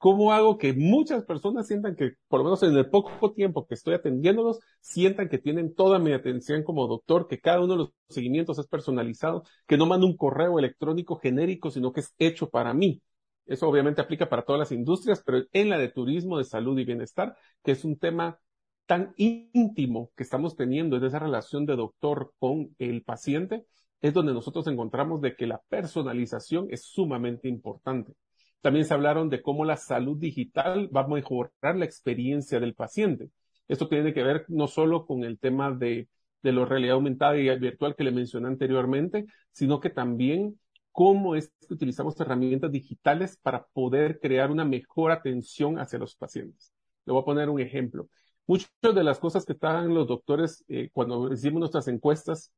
¿Cómo 0.03 0.33
hago 0.33 0.59
que 0.59 0.73
muchas 0.73 1.25
personas 1.25 1.69
sientan 1.69 1.95
que, 1.95 2.15
por 2.27 2.41
lo 2.41 2.45
menos 2.47 2.61
en 2.65 2.77
el 2.77 2.91
poco 2.91 3.33
tiempo 3.35 3.69
que 3.69 3.75
estoy 3.75 3.95
atendiéndolos, 3.95 4.59
sientan 4.81 5.29
que 5.29 5.39
tienen 5.39 5.77
toda 5.77 6.01
mi 6.01 6.13
atención 6.13 6.65
como 6.65 6.89
doctor, 6.89 7.29
que 7.29 7.39
cada 7.39 7.61
uno 7.61 7.75
de 7.75 7.79
los 7.79 7.93
seguimientos 8.09 8.59
es 8.59 8.67
personalizado, 8.67 9.45
que 9.69 9.77
no 9.77 9.87
mando 9.87 10.09
un 10.09 10.17
correo 10.17 10.59
electrónico 10.59 11.21
genérico, 11.21 11.71
sino 11.71 11.93
que 11.93 12.01
es 12.01 12.17
hecho 12.19 12.51
para 12.51 12.75
mí? 12.75 13.01
Eso 13.47 13.69
obviamente 13.69 14.01
aplica 14.01 14.29
para 14.29 14.43
todas 14.43 14.59
las 14.59 14.73
industrias, 14.73 15.23
pero 15.25 15.45
en 15.53 15.69
la 15.69 15.79
de 15.79 15.89
turismo, 15.91 16.37
de 16.37 16.45
salud 16.47 16.77
y 16.81 16.85
bienestar, 16.85 17.37
que 17.63 17.71
es 17.71 17.85
un 17.85 17.97
tema 17.97 18.41
tan 18.87 19.15
íntimo 19.17 20.11
que 20.17 20.25
estamos 20.25 20.57
teniendo 20.57 20.97
en 20.97 21.05
esa 21.05 21.21
relación 21.21 21.65
de 21.65 21.77
doctor 21.77 22.33
con 22.41 22.75
el 22.81 23.05
paciente, 23.05 23.67
es 24.01 24.13
donde 24.13 24.35
nosotros 24.35 24.67
encontramos 24.67 25.21
de 25.21 25.37
que 25.37 25.47
la 25.47 25.63
personalización 25.69 26.67
es 26.71 26.87
sumamente 26.87 27.49
importante. 27.49 28.15
También 28.63 28.87
se 28.87 28.95
hablaron 28.95 29.29
de 29.29 29.43
cómo 29.43 29.65
la 29.65 29.77
salud 29.77 30.17
digital 30.17 30.89
va 30.95 31.03
a 31.03 31.09
mejorar 31.09 31.77
la 31.77 31.85
experiencia 31.85 32.61
del 32.61 32.75
paciente. 32.75 33.31
Esto 33.69 33.89
tiene 33.89 34.15
que 34.15 34.23
ver 34.23 34.45
no 34.49 34.69
solo 34.69 35.05
con 35.05 35.25
el 35.25 35.39
tema 35.39 35.73
de, 35.73 36.09
de 36.43 36.53
la 36.53 36.65
realidad 36.65 36.95
aumentada 36.95 37.37
y 37.37 37.59
virtual 37.59 37.95
que 37.97 38.05
le 38.05 38.13
mencioné 38.13 38.49
anteriormente, 38.49 39.27
sino 39.51 39.81
que 39.81 39.91
también 39.91 40.59
cómo 40.93 41.35
es 41.35 41.53
que 41.67 41.75
utilizamos 41.75 42.19
herramientas 42.21 42.71
digitales 42.71 43.39
para 43.43 43.67
poder 43.73 44.21
crear 44.21 44.51
una 44.51 44.65
mejor 44.65 45.11
atención 45.11 45.79
hacia 45.79 45.99
los 45.99 46.15
pacientes. 46.15 46.73
Le 47.05 47.13
voy 47.13 47.23
a 47.23 47.25
poner 47.25 47.51
un 47.51 47.61
ejemplo. 47.61 48.09
Muchas 48.47 48.71
de 48.83 49.05
las 49.05 49.19
cosas 49.19 49.45
que 49.45 49.55
estaban 49.55 49.93
los 49.95 50.07
doctores 50.07 50.65
eh, 50.69 50.91
cuando 50.93 51.33
hicimos 51.33 51.61
nuestras 51.61 51.89
encuestas 51.89 52.53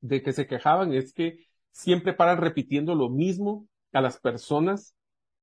de 0.00 0.22
que 0.22 0.32
se 0.32 0.46
quejaban 0.46 0.92
es 0.92 1.12
que 1.12 1.46
siempre 1.70 2.12
paran 2.12 2.38
repitiendo 2.38 2.94
lo 2.94 3.08
mismo 3.08 3.66
a 3.92 4.00
las 4.00 4.18
personas 4.18 4.94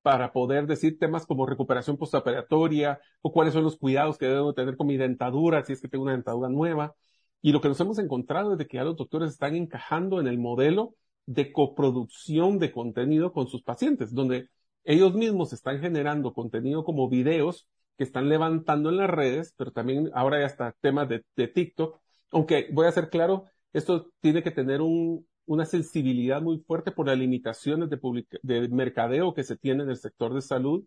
para 0.07 0.31
poder 0.31 0.67
decir 0.67 0.97
temas 0.97 1.25
como 1.25 1.45
recuperación 1.45 1.97
postoperatoria 1.97 3.01
o 3.21 3.33
cuáles 3.33 3.53
son 3.53 3.65
los 3.65 3.75
cuidados 3.75 4.17
que 4.17 4.25
debo 4.25 4.53
tener 4.53 4.77
con 4.77 4.87
mi 4.87 4.95
dentadura 4.95 5.65
si 5.65 5.73
es 5.73 5.81
que 5.81 5.89
tengo 5.89 6.05
una 6.05 6.13
dentadura 6.13 6.47
nueva. 6.47 6.95
Y 7.41 7.51
lo 7.51 7.59
que 7.59 7.67
nos 7.67 7.77
hemos 7.81 7.99
encontrado 7.99 8.53
es 8.53 8.57
de 8.57 8.67
que 8.67 8.77
ya 8.77 8.85
los 8.85 8.95
doctores 8.95 9.31
están 9.31 9.57
encajando 9.57 10.21
en 10.21 10.27
el 10.27 10.39
modelo 10.39 10.95
de 11.25 11.51
coproducción 11.51 12.57
de 12.57 12.71
contenido 12.71 13.33
con 13.33 13.49
sus 13.49 13.63
pacientes, 13.63 14.13
donde 14.13 14.47
ellos 14.85 15.13
mismos 15.13 15.51
están 15.51 15.81
generando 15.81 16.31
contenido 16.31 16.85
como 16.85 17.09
videos 17.09 17.67
que 17.97 18.05
están 18.05 18.29
levantando 18.29 18.87
en 18.87 18.95
las 18.95 19.09
redes, 19.09 19.53
pero 19.57 19.73
también 19.73 20.09
ahora 20.13 20.39
ya 20.39 20.45
está 20.45 20.73
temas 20.79 21.09
de, 21.09 21.25
de 21.35 21.49
TikTok. 21.49 21.99
Aunque 22.31 22.69
voy 22.71 22.87
a 22.87 22.93
ser 22.93 23.09
claro, 23.09 23.43
esto 23.73 24.09
tiene 24.21 24.41
que 24.41 24.51
tener 24.51 24.79
un, 24.79 25.27
una 25.47 25.65
sensibilidad 25.65 26.41
muy 26.41 26.59
fuerte 26.59 26.91
por 26.91 27.07
las 27.07 27.17
limitaciones 27.17 27.89
de, 27.89 28.27
de 28.43 28.67
mercadeo 28.69 29.33
que 29.33 29.43
se 29.43 29.57
tiene 29.57 29.83
en 29.83 29.89
el 29.89 29.97
sector 29.97 30.33
de 30.33 30.41
salud, 30.41 30.85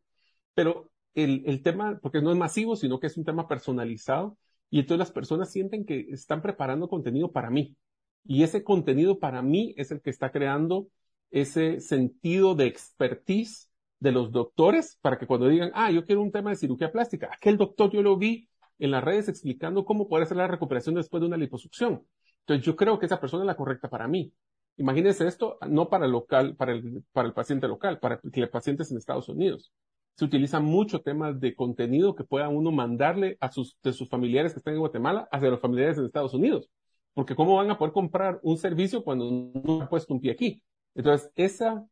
pero 0.54 0.90
el, 1.14 1.42
el 1.46 1.62
tema, 1.62 1.98
porque 2.00 2.22
no 2.22 2.30
es 2.30 2.38
masivo, 2.38 2.76
sino 2.76 3.00
que 3.00 3.08
es 3.08 3.16
un 3.16 3.24
tema 3.24 3.48
personalizado, 3.48 4.38
y 4.70 4.78
entonces 4.80 5.00
las 5.00 5.10
personas 5.12 5.50
sienten 5.50 5.84
que 5.84 6.06
están 6.10 6.42
preparando 6.42 6.88
contenido 6.88 7.32
para 7.32 7.50
mí. 7.50 7.76
Y 8.24 8.44
ese 8.44 8.62
contenido 8.62 9.18
para 9.18 9.42
mí 9.42 9.74
es 9.76 9.90
el 9.90 10.00
que 10.00 10.10
está 10.10 10.30
creando 10.30 10.88
ese 11.30 11.80
sentido 11.80 12.54
de 12.54 12.66
expertise 12.66 13.70
de 13.98 14.12
los 14.12 14.32
doctores 14.32 14.98
para 15.00 15.18
que 15.18 15.26
cuando 15.26 15.48
digan, 15.48 15.70
ah, 15.74 15.90
yo 15.90 16.04
quiero 16.04 16.22
un 16.22 16.32
tema 16.32 16.50
de 16.50 16.56
cirugía 16.56 16.92
plástica, 16.92 17.30
aquel 17.32 17.56
doctor 17.56 17.90
yo 17.90 18.02
lo 18.02 18.16
vi 18.16 18.48
en 18.78 18.90
las 18.90 19.04
redes 19.04 19.28
explicando 19.28 19.84
cómo 19.84 20.08
poder 20.08 20.24
hacer 20.24 20.36
la 20.36 20.48
recuperación 20.48 20.94
después 20.94 21.20
de 21.20 21.26
una 21.26 21.36
liposucción. 21.36 22.06
Entonces 22.40 22.64
yo 22.64 22.76
creo 22.76 22.98
que 22.98 23.06
esa 23.06 23.20
persona 23.20 23.44
es 23.44 23.46
la 23.46 23.56
correcta 23.56 23.88
para 23.90 24.08
mí. 24.08 24.32
Imagínense 24.76 25.26
esto, 25.26 25.58
no 25.68 25.88
para 25.88 26.06
el 26.06 26.12
local, 26.12 26.56
para 26.56 26.72
el, 26.72 27.04
para 27.12 27.28
el 27.28 27.34
paciente 27.34 27.68
local, 27.68 27.98
para 27.98 28.20
el 28.22 28.50
paciente 28.50 28.84
en 28.88 28.96
Estados 28.96 29.28
Unidos. 29.28 29.72
Se 30.14 30.24
utiliza 30.24 30.60
mucho 30.60 31.00
temas 31.02 31.38
de 31.40 31.54
contenido 31.54 32.14
que 32.14 32.24
pueda 32.24 32.48
uno 32.48 32.72
mandarle 32.72 33.36
a 33.40 33.50
sus, 33.50 33.76
de 33.82 33.92
sus 33.92 34.08
familiares 34.08 34.52
que 34.52 34.58
están 34.58 34.74
en 34.74 34.80
Guatemala 34.80 35.28
hacia 35.30 35.50
los 35.50 35.60
familiares 35.60 35.98
en 35.98 36.06
Estados 36.06 36.34
Unidos. 36.34 36.70
Porque 37.14 37.34
cómo 37.34 37.56
van 37.56 37.70
a 37.70 37.78
poder 37.78 37.92
comprar 37.92 38.40
un 38.42 38.56
servicio 38.56 39.02
cuando 39.04 39.30
no 39.30 39.82
han 39.82 39.88
puesto 39.88 40.14
un 40.14 40.20
pie 40.20 40.32
aquí. 40.32 40.62
Entonces, 40.94 41.30
esa, 41.36 41.84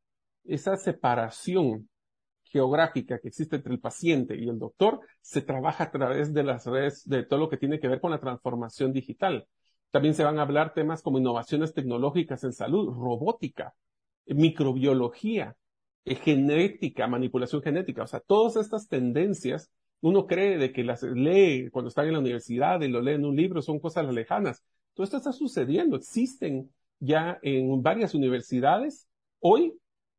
esa 0.44 0.76
separación 0.76 1.88
geográfica 2.44 3.18
que 3.18 3.28
existe 3.28 3.56
entre 3.56 3.72
el 3.72 3.80
paciente 3.80 4.36
y 4.36 4.48
el 4.48 4.58
doctor 4.58 5.00
se 5.20 5.42
trabaja 5.42 5.84
a 5.84 5.90
través 5.90 6.32
de 6.32 6.42
las 6.42 6.66
redes, 6.66 7.06
de 7.06 7.24
todo 7.24 7.38
lo 7.38 7.48
que 7.48 7.56
tiene 7.56 7.78
que 7.78 7.88
ver 7.88 8.00
con 8.00 8.10
la 8.10 8.20
transformación 8.20 8.92
digital. 8.92 9.46
También 9.90 10.14
se 10.14 10.24
van 10.24 10.38
a 10.38 10.42
hablar 10.42 10.74
temas 10.74 11.02
como 11.02 11.18
innovaciones 11.18 11.72
tecnológicas 11.72 12.44
en 12.44 12.52
salud, 12.52 12.88
robótica, 12.92 13.74
microbiología, 14.26 15.56
eh, 16.04 16.14
genética, 16.14 17.06
manipulación 17.06 17.62
genética. 17.62 18.02
O 18.02 18.06
sea, 18.06 18.20
todas 18.20 18.56
estas 18.56 18.88
tendencias, 18.88 19.70
uno 20.00 20.26
cree 20.26 20.58
de 20.58 20.72
que 20.72 20.84
las 20.84 21.02
lee 21.02 21.70
cuando 21.70 21.88
está 21.88 22.04
en 22.04 22.12
la 22.12 22.18
universidad 22.18 22.80
y 22.82 22.88
lo 22.88 23.00
lee 23.00 23.14
en 23.14 23.24
un 23.24 23.36
libro, 23.36 23.62
son 23.62 23.80
cosas 23.80 24.12
lejanas. 24.12 24.62
Todo 24.94 25.04
esto 25.04 25.16
está 25.16 25.32
sucediendo. 25.32 25.96
Existen 25.96 26.70
ya 27.00 27.38
en 27.42 27.82
varias 27.82 28.14
universidades 28.14 29.08
hoy 29.40 29.74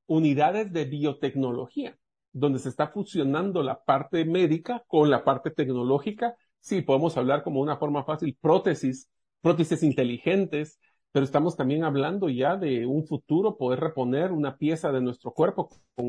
unidades 0.08 0.74
de 0.74 0.86
biotecnología, 0.86 1.98
donde 2.32 2.60
se 2.60 2.70
está 2.70 2.88
fusionando 2.88 3.62
la 3.62 3.84
parte 3.84 4.26
médica 4.26 4.84
con 4.88 5.10
la 5.10 5.24
parte 5.24 5.52
tecnológica. 5.52 6.36
Sí, 6.60 6.82
podemos 6.82 7.16
hablar 7.18 7.44
como 7.44 7.62
una 7.62 7.78
forma 7.78 8.04
fácil, 8.04 8.36
prótesis 8.42 9.08
prótesis 9.41 9.84
inteligentes, 9.84 10.79
pero 11.12 11.25
estamos 11.25 11.55
también 11.55 11.84
hablando 11.84 12.29
ya 12.29 12.55
de 12.55 12.86
un 12.86 13.05
futuro 13.05 13.58
poder 13.58 13.79
reponer 13.79 14.31
una 14.31 14.58
pieza 14.58 14.91
de 14.91 15.01
nuestro 15.01 15.31
cuerpo 15.31 15.69
con 15.96 16.08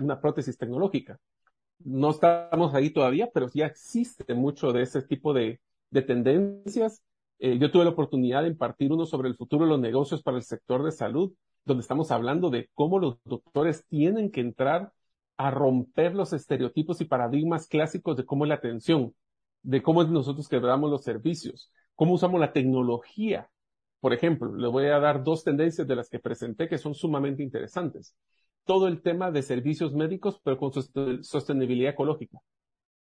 una 0.00 0.20
prótesis 0.20 0.56
tecnológica. 0.56 1.18
No 1.80 2.10
estamos 2.10 2.74
ahí 2.74 2.90
todavía, 2.90 3.28
pero 3.32 3.48
ya 3.52 3.66
existe 3.66 4.34
mucho 4.34 4.72
de 4.72 4.82
ese 4.82 5.02
tipo 5.02 5.32
de, 5.34 5.60
tendencias. 6.06 7.02
Eh, 7.38 7.58
yo 7.58 7.70
tuve 7.70 7.84
la 7.84 7.90
oportunidad 7.90 8.42
de 8.42 8.48
impartir 8.48 8.92
uno 8.92 9.06
sobre 9.06 9.28
el 9.28 9.36
futuro 9.36 9.64
de 9.64 9.70
los 9.70 9.80
negocios 9.80 10.22
para 10.22 10.36
el 10.36 10.42
sector 10.42 10.84
de 10.84 10.92
salud, 10.92 11.32
donde 11.64 11.82
estamos 11.82 12.10
hablando 12.10 12.50
de 12.50 12.70
cómo 12.74 12.98
los 12.98 13.18
doctores 13.24 13.84
tienen 13.88 14.30
que 14.30 14.40
entrar 14.40 14.92
a 15.36 15.50
romper 15.50 16.14
los 16.14 16.32
estereotipos 16.32 17.00
y 17.00 17.04
paradigmas 17.06 17.66
clásicos 17.68 18.16
de 18.16 18.24
cómo 18.24 18.44
es 18.44 18.48
la 18.50 18.54
atención, 18.54 19.14
de 19.62 19.82
cómo 19.82 20.02
es 20.02 20.08
nosotros 20.08 20.48
que 20.48 20.60
damos 20.60 20.90
los 20.90 21.02
servicios, 21.02 21.70
cómo 21.96 22.14
usamos 22.14 22.40
la 22.40 22.52
tecnología. 22.52 23.50
Por 24.00 24.12
ejemplo, 24.12 24.54
le 24.54 24.68
voy 24.68 24.86
a 24.86 25.00
dar 25.00 25.24
dos 25.24 25.42
tendencias 25.42 25.88
de 25.88 25.96
las 25.96 26.08
que 26.08 26.20
presenté 26.20 26.68
que 26.68 26.78
son 26.78 26.94
sumamente 26.94 27.42
interesantes. 27.42 28.14
Todo 28.64 28.86
el 28.86 29.02
tema 29.02 29.30
de 29.32 29.42
servicios 29.42 29.94
médicos, 29.94 30.40
pero 30.44 30.58
con 30.58 30.72
sostenibilidad 31.24 31.92
ecológica. 31.92 32.38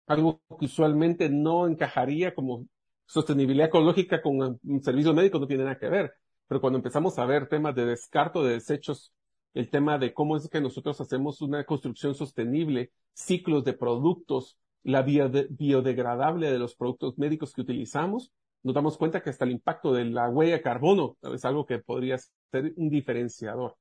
Algo 0.07 0.41
que 0.59 0.65
usualmente 0.65 1.29
no 1.29 1.69
encajaría 1.69 2.35
como 2.35 2.67
sostenibilidad 3.07 3.69
ecológica 3.69 4.23
con 4.23 4.59
un 4.63 4.83
servicio 4.83 5.15
médico 5.15 5.39
no 5.39 5.47
tiene 5.47 5.65
nada 5.65 5.79
que 5.79 5.89
ver. 5.89 6.15
Pero 6.47 6.61
cuando 6.61 6.79
empezamos 6.79 7.19
a 7.19 7.27
ver 7.27 7.49
temas 7.49 7.75
de 7.75 7.85
descarto 7.85 8.43
de 8.43 8.55
desechos, 8.55 9.13
el 9.55 9.71
tema 9.71 9.99
de 9.99 10.15
cómo 10.15 10.37
es 10.37 10.49
que 10.49 10.61
nosotros 10.61 11.01
hacemos 11.01 11.43
una 11.43 11.65
construcción 11.65 12.15
sostenible, 12.15 12.93
ciclos 13.13 13.65
de 13.65 13.75
productos, 13.75 14.59
la 14.83 15.03
biodegradable 15.03 16.51
de 16.51 16.59
los 16.59 16.75
productos 16.75 17.19
médicos 17.19 17.53
que 17.53 17.61
utilizamos, 17.61 18.33
nos 18.63 18.75
damos 18.75 18.99
cuenta 18.99 19.23
que 19.23 19.31
hasta 19.31 19.45
el 19.45 19.53
impacto 19.53 19.93
de 19.93 20.05
la 20.05 20.29
huella 20.29 20.55
de 20.55 20.63
carbono 20.63 21.17
es 21.35 21.45
algo 21.45 21.67
que 21.67 21.79
podría 21.79 22.19
ser 22.19 22.73
un 22.77 22.91
diferenciador. 22.91 23.77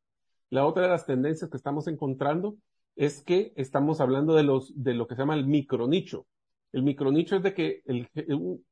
La 0.49 0.65
otra 0.65 0.83
de 0.83 0.89
las 0.89 1.05
tendencias 1.05 1.49
que 1.49 1.57
estamos 1.57 1.87
encontrando 1.87 2.57
es 2.95 3.21
que 3.21 3.53
estamos 3.55 4.01
hablando 4.01 4.33
de 4.35 4.43
los, 4.43 4.71
de 4.81 4.93
lo 4.93 5.07
que 5.07 5.15
se 5.15 5.21
llama 5.21 5.35
el 5.35 5.45
micronicho. 5.45 6.25
El 6.71 6.83
micronicho 6.83 7.35
es 7.35 7.43
de 7.43 7.53
que 7.53 7.81
el, 7.85 8.09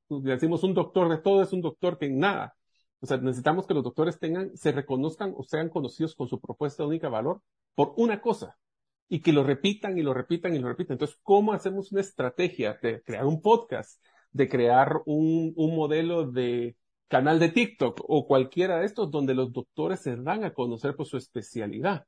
decimos 0.09 0.63
un 0.63 0.73
doctor 0.73 1.09
de 1.09 1.17
todo 1.17 1.41
es 1.41 1.53
un 1.53 1.61
doctor 1.61 1.97
que 1.97 2.07
en 2.07 2.19
nada. 2.19 2.55
O 3.01 3.05
sea, 3.05 3.17
necesitamos 3.17 3.67
que 3.67 3.73
los 3.73 3.83
doctores 3.83 4.19
tengan, 4.19 4.55
se 4.55 4.71
reconozcan 4.71 5.33
o 5.37 5.43
sean 5.43 5.69
conocidos 5.69 6.15
con 6.15 6.27
su 6.27 6.39
propuesta 6.39 6.85
única 6.85 7.09
valor 7.09 7.41
por 7.75 7.93
una 7.97 8.21
cosa 8.21 8.57
y 9.07 9.21
que 9.21 9.33
lo 9.33 9.43
repitan 9.43 9.97
y 9.97 10.01
lo 10.01 10.13
repitan 10.13 10.55
y 10.55 10.59
lo 10.59 10.67
repitan. 10.69 10.95
Entonces, 10.95 11.17
¿cómo 11.21 11.53
hacemos 11.53 11.91
una 11.91 12.01
estrategia 12.01 12.79
de 12.81 13.01
crear 13.03 13.25
un 13.25 13.41
podcast, 13.41 14.01
de 14.35 14.49
crear 14.49 15.01
un, 15.05 15.53
un 15.55 15.75
modelo 15.77 16.29
de 16.29 16.75
canal 17.07 17.39
de 17.39 17.47
TikTok 17.47 18.01
o 18.05 18.27
cualquiera 18.27 18.79
de 18.79 18.85
estos 18.85 19.09
donde 19.09 19.33
los 19.33 19.53
doctores 19.53 20.01
se 20.01 20.17
dan 20.17 20.43
a 20.43 20.53
conocer 20.53 20.93
por 20.93 21.05
su 21.05 21.15
especialidad. 21.15 22.05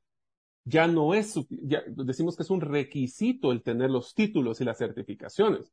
Ya 0.64 0.86
no 0.86 1.14
es, 1.14 1.40
ya 1.48 1.82
decimos 1.86 2.36
que 2.36 2.42
es 2.42 2.50
un 2.50 2.60
requisito 2.60 3.50
el 3.50 3.62
tener 3.62 3.90
los 3.90 4.12
títulos 4.12 4.60
y 4.60 4.64
las 4.64 4.76
certificaciones. 4.76 5.72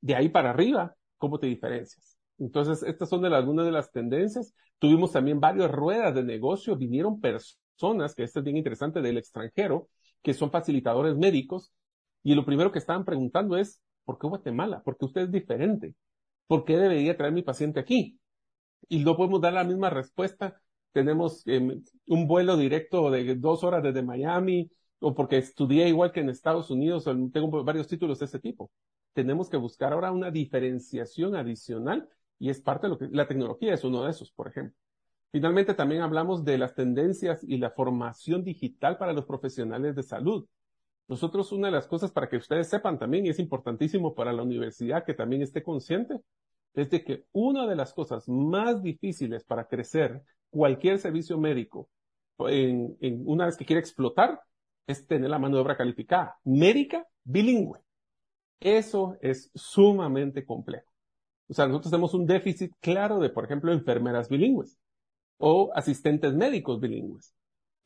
De 0.00 0.14
ahí 0.14 0.28
para 0.28 0.50
arriba, 0.50 0.94
¿cómo 1.16 1.40
te 1.40 1.48
diferencias? 1.48 2.16
Entonces, 2.38 2.84
estas 2.84 3.08
son 3.08 3.22
de 3.22 3.34
algunas 3.34 3.66
de 3.66 3.72
las 3.72 3.90
tendencias. 3.90 4.54
Tuvimos 4.78 5.10
también 5.10 5.40
varias 5.40 5.72
ruedas 5.72 6.14
de 6.14 6.22
negocio, 6.22 6.76
vinieron 6.76 7.20
personas, 7.20 8.14
que 8.14 8.22
esto 8.22 8.38
es 8.38 8.44
bien 8.44 8.58
interesante, 8.58 9.02
del 9.02 9.18
extranjero, 9.18 9.88
que 10.22 10.34
son 10.34 10.52
facilitadores 10.52 11.16
médicos, 11.16 11.72
y 12.22 12.36
lo 12.36 12.44
primero 12.44 12.70
que 12.70 12.78
estaban 12.78 13.04
preguntando 13.04 13.56
es, 13.56 13.80
¿Por 14.06 14.18
qué 14.18 14.26
Guatemala? 14.26 14.82
Porque 14.82 15.04
usted 15.04 15.22
es 15.22 15.32
diferente. 15.32 15.94
¿Por 16.46 16.64
qué 16.64 16.78
debería 16.78 17.16
traer 17.16 17.34
mi 17.34 17.42
paciente 17.42 17.80
aquí? 17.80 18.18
Y 18.88 19.04
no 19.04 19.16
podemos 19.16 19.40
dar 19.42 19.52
la 19.52 19.64
misma 19.64 19.90
respuesta. 19.90 20.62
Tenemos 20.92 21.46
em, 21.46 21.82
un 22.06 22.26
vuelo 22.26 22.56
directo 22.56 23.10
de 23.10 23.34
dos 23.34 23.64
horas 23.64 23.82
desde 23.82 24.02
Miami, 24.02 24.70
o 25.00 25.14
porque 25.14 25.38
estudié 25.38 25.88
igual 25.88 26.12
que 26.12 26.20
en 26.20 26.30
Estados 26.30 26.70
Unidos, 26.70 27.06
o 27.06 27.14
tengo 27.30 27.64
varios 27.64 27.88
títulos 27.88 28.18
de 28.20 28.26
ese 28.26 28.38
tipo. 28.38 28.70
Tenemos 29.12 29.50
que 29.50 29.56
buscar 29.56 29.92
ahora 29.92 30.12
una 30.12 30.30
diferenciación 30.30 31.34
adicional 31.34 32.08
y 32.38 32.50
es 32.50 32.60
parte 32.60 32.86
de 32.86 32.90
lo 32.90 32.98
que 32.98 33.08
la 33.10 33.26
tecnología 33.26 33.74
es 33.74 33.84
uno 33.84 34.04
de 34.04 34.10
esos, 34.10 34.30
por 34.32 34.48
ejemplo. 34.48 34.76
Finalmente, 35.32 35.74
también 35.74 36.02
hablamos 36.02 36.44
de 36.44 36.58
las 36.58 36.74
tendencias 36.74 37.42
y 37.42 37.58
la 37.58 37.70
formación 37.70 38.44
digital 38.44 38.98
para 38.98 39.12
los 39.12 39.26
profesionales 39.26 39.96
de 39.96 40.02
salud. 40.02 40.46
Nosotros 41.08 41.52
una 41.52 41.68
de 41.68 41.72
las 41.72 41.86
cosas 41.86 42.10
para 42.10 42.28
que 42.28 42.36
ustedes 42.36 42.68
sepan 42.68 42.98
también, 42.98 43.26
y 43.26 43.28
es 43.28 43.38
importantísimo 43.38 44.14
para 44.14 44.32
la 44.32 44.42
universidad 44.42 45.04
que 45.04 45.14
también 45.14 45.42
esté 45.42 45.62
consciente, 45.62 46.20
es 46.74 46.90
de 46.90 47.04
que 47.04 47.24
una 47.32 47.66
de 47.66 47.76
las 47.76 47.94
cosas 47.94 48.28
más 48.28 48.82
difíciles 48.82 49.44
para 49.44 49.66
crecer 49.66 50.22
cualquier 50.50 50.98
servicio 50.98 51.38
médico 51.38 51.88
en, 52.38 52.96
una 53.26 53.46
vez 53.46 53.56
que 53.56 53.64
quiere 53.64 53.80
explotar 53.80 54.40
es 54.86 55.06
tener 55.06 55.30
la 55.30 55.38
mano 55.38 55.56
de 55.56 55.62
obra 55.62 55.76
calificada, 55.76 56.36
médica, 56.44 57.06
bilingüe. 57.24 57.80
Eso 58.60 59.16
es 59.20 59.50
sumamente 59.54 60.44
complejo. 60.44 60.90
O 61.48 61.54
sea, 61.54 61.66
nosotros 61.66 61.90
tenemos 61.90 62.14
un 62.14 62.26
déficit 62.26 62.72
claro 62.80 63.18
de, 63.20 63.30
por 63.30 63.44
ejemplo, 63.44 63.72
enfermeras 63.72 64.28
bilingües 64.28 64.78
o 65.38 65.70
asistentes 65.74 66.34
médicos 66.34 66.80
bilingües. 66.80 67.34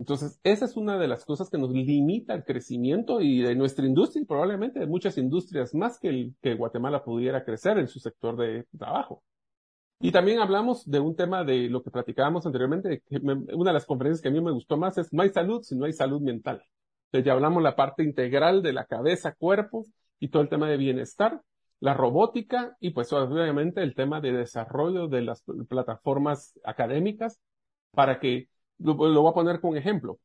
Entonces, 0.00 0.40
esa 0.44 0.64
es 0.64 0.78
una 0.78 0.98
de 0.98 1.08
las 1.08 1.26
cosas 1.26 1.50
que 1.50 1.58
nos 1.58 1.70
limita 1.72 2.32
el 2.32 2.42
crecimiento 2.42 3.20
y 3.20 3.42
de 3.42 3.54
nuestra 3.54 3.84
industria 3.84 4.22
y 4.22 4.24
probablemente 4.24 4.80
de 4.80 4.86
muchas 4.86 5.18
industrias 5.18 5.74
más 5.74 5.98
que, 5.98 6.08
el, 6.08 6.34
que 6.40 6.54
Guatemala 6.54 7.04
pudiera 7.04 7.44
crecer 7.44 7.76
en 7.76 7.86
su 7.86 8.00
sector 8.00 8.34
de 8.38 8.64
trabajo. 8.78 9.22
Y 10.00 10.10
también 10.10 10.40
hablamos 10.40 10.88
de 10.90 11.00
un 11.00 11.14
tema 11.14 11.44
de 11.44 11.68
lo 11.68 11.82
que 11.82 11.90
platicábamos 11.90 12.46
anteriormente, 12.46 13.02
una 13.20 13.70
de 13.70 13.74
las 13.74 13.84
conferencias 13.84 14.22
que 14.22 14.28
a 14.28 14.32
mí 14.32 14.40
me 14.40 14.52
gustó 14.52 14.78
más 14.78 14.96
es 14.96 15.12
no 15.12 15.22
hay 15.22 15.28
salud 15.28 15.60
si 15.62 15.76
no 15.76 15.84
hay 15.84 15.92
salud 15.92 16.22
mental. 16.22 16.62
Entonces 17.08 17.26
ya 17.26 17.34
hablamos 17.34 17.62
la 17.62 17.76
parte 17.76 18.02
integral 18.02 18.62
de 18.62 18.72
la 18.72 18.86
cabeza, 18.86 19.34
cuerpo 19.34 19.84
y 20.18 20.28
todo 20.28 20.42
el 20.42 20.48
tema 20.48 20.70
de 20.70 20.78
bienestar, 20.78 21.42
la 21.78 21.92
robótica 21.92 22.74
y 22.80 22.90
pues 22.90 23.12
obviamente 23.12 23.82
el 23.82 23.94
tema 23.94 24.22
de 24.22 24.32
desarrollo 24.32 25.08
de 25.08 25.20
las 25.20 25.44
plataformas 25.68 26.58
académicas 26.64 27.38
para 27.90 28.18
que, 28.18 28.48
lo, 28.80 28.94
voy 28.94 29.30
a 29.30 29.34
poner 29.34 29.60
con 29.60 29.76
ejemplo. 29.76 30.18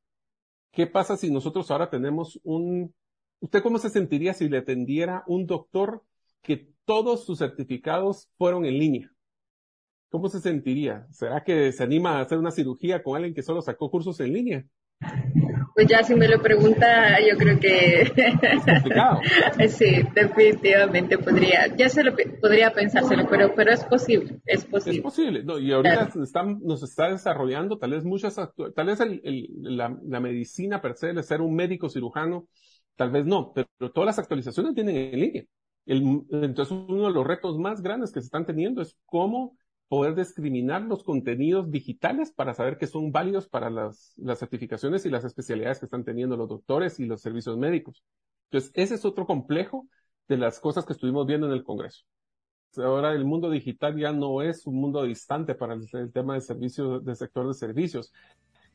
¿Qué 0.72 0.88
pasa 0.88 1.18
si 1.18 1.32
nosotros 1.32 1.70
ahora 1.72 1.90
tenemos 1.90 2.40
un, 2.44 2.94
usted 3.40 3.62
cómo 3.62 3.78
se 3.78 3.90
sentiría 3.90 4.34
si 4.34 4.50
le 4.50 4.58
atendiera 4.58 5.24
un 5.28 5.46
doctor 5.46 6.04
que 6.42 6.70
todos 6.86 7.26
sus 7.26 7.40
certificados 7.40 8.30
fueron 8.38 8.66
en 8.66 8.80
línea? 8.80 9.12
¿Cómo 10.10 10.30
se 10.30 10.40
sentiría? 10.40 11.08
¿Será 11.12 11.44
que 11.44 11.72
se 11.72 11.84
anima 11.84 12.18
a 12.18 12.22
hacer 12.22 12.38
una 12.38 12.52
cirugía 12.52 13.04
con 13.04 13.16
alguien 13.16 13.34
que 13.34 13.44
solo 13.44 13.62
sacó 13.62 13.90
cursos 13.90 14.20
en 14.20 14.34
línea? 14.34 14.66
Pues 15.74 15.88
ya 15.88 16.04
si 16.04 16.16
me 16.16 16.28
lo 16.28 16.42
pregunta, 16.42 17.20
yo 17.20 17.38
creo 17.38 17.60
que... 17.60 18.02
Es 18.02 18.64
complicado. 18.66 19.20
sí, 19.70 20.04
definitivamente 20.14 21.18
podría, 21.18 21.68
ya 21.76 21.90
se 21.90 22.04
lo 22.04 22.16
podría 22.42 22.72
pensárselo, 22.72 23.28
pero, 23.30 23.54
pero 23.56 23.72
es 23.72 23.84
posible, 23.84 24.40
es 24.46 24.66
posible. 24.66 24.98
Es 24.98 25.04
posible, 25.04 25.44
no, 25.44 25.60
y 25.60 25.72
ahorita 25.72 26.10
nos 26.62 26.84
está 26.84 27.10
desarrollando 27.10 27.78
tal 27.78 27.92
vez 27.92 28.04
muchas, 28.04 28.36
tal 28.76 28.88
vez 28.88 29.00
el, 29.00 29.50
la, 29.62 29.98
la, 30.04 30.20
medicina 30.20 30.82
per 30.82 30.96
se 30.96 31.14
de 31.14 31.24
ser 31.24 31.42
un 31.42 31.56
médico 31.56 31.90
cirujano, 31.90 32.48
tal 32.96 33.12
vez 33.12 33.26
no, 33.26 33.54
pero, 33.54 33.68
todas 33.92 34.06
las 34.06 34.20
actualizaciones 34.20 34.74
tienen 34.74 34.96
en 34.96 35.20
línea. 35.20 35.44
El, 35.86 36.22
entonces 36.32 36.72
uno 36.72 37.08
de 37.08 37.14
los 37.14 37.28
retos 37.28 37.58
más 37.60 37.82
grandes 37.82 38.12
que 38.12 38.22
se 38.22 38.26
están 38.26 38.46
teniendo 38.46 38.82
es 38.82 38.98
cómo 39.06 39.58
poder 39.88 40.16
discriminar 40.16 40.82
los 40.82 41.04
contenidos 41.04 41.70
digitales 41.70 42.32
para 42.32 42.54
saber 42.54 42.78
que 42.78 42.88
son 42.88 43.12
válidos 43.12 43.48
para 43.48 43.70
las, 43.70 44.14
las 44.18 44.40
certificaciones 44.40 45.06
y 45.06 45.10
las 45.10 45.24
especialidades 45.26 45.80
que 45.80 45.86
están 45.86 46.04
teniendo 46.04 46.36
los 46.38 46.50
doctores 46.50 47.00
y 47.00 47.06
los 47.06 47.22
servicios 47.22 47.58
médicos. 47.58 48.04
Entonces, 48.46 48.72
ese 48.74 48.96
es 48.96 49.06
otro 49.06 49.26
complejo 49.26 49.88
de 50.28 50.38
las 50.38 50.60
cosas 50.60 50.86
que 50.86 50.94
estuvimos 50.94 51.28
viendo 51.28 51.48
en 51.48 51.54
el 51.54 51.64
Congreso. 51.64 52.04
Ahora 52.78 53.14
el 53.14 53.26
mundo 53.26 53.50
digital 53.50 53.98
ya 53.98 54.12
no 54.12 54.42
es 54.42 54.66
un 54.66 54.76
mundo 54.76 55.04
distante 55.04 55.56
para 55.56 55.76
el, 55.76 56.12
tema 56.12 56.34
de 56.34 56.42
servicios, 56.42 57.06
del 57.06 57.16
sector 57.16 57.48
de 57.48 57.54
servicios. 57.54 58.12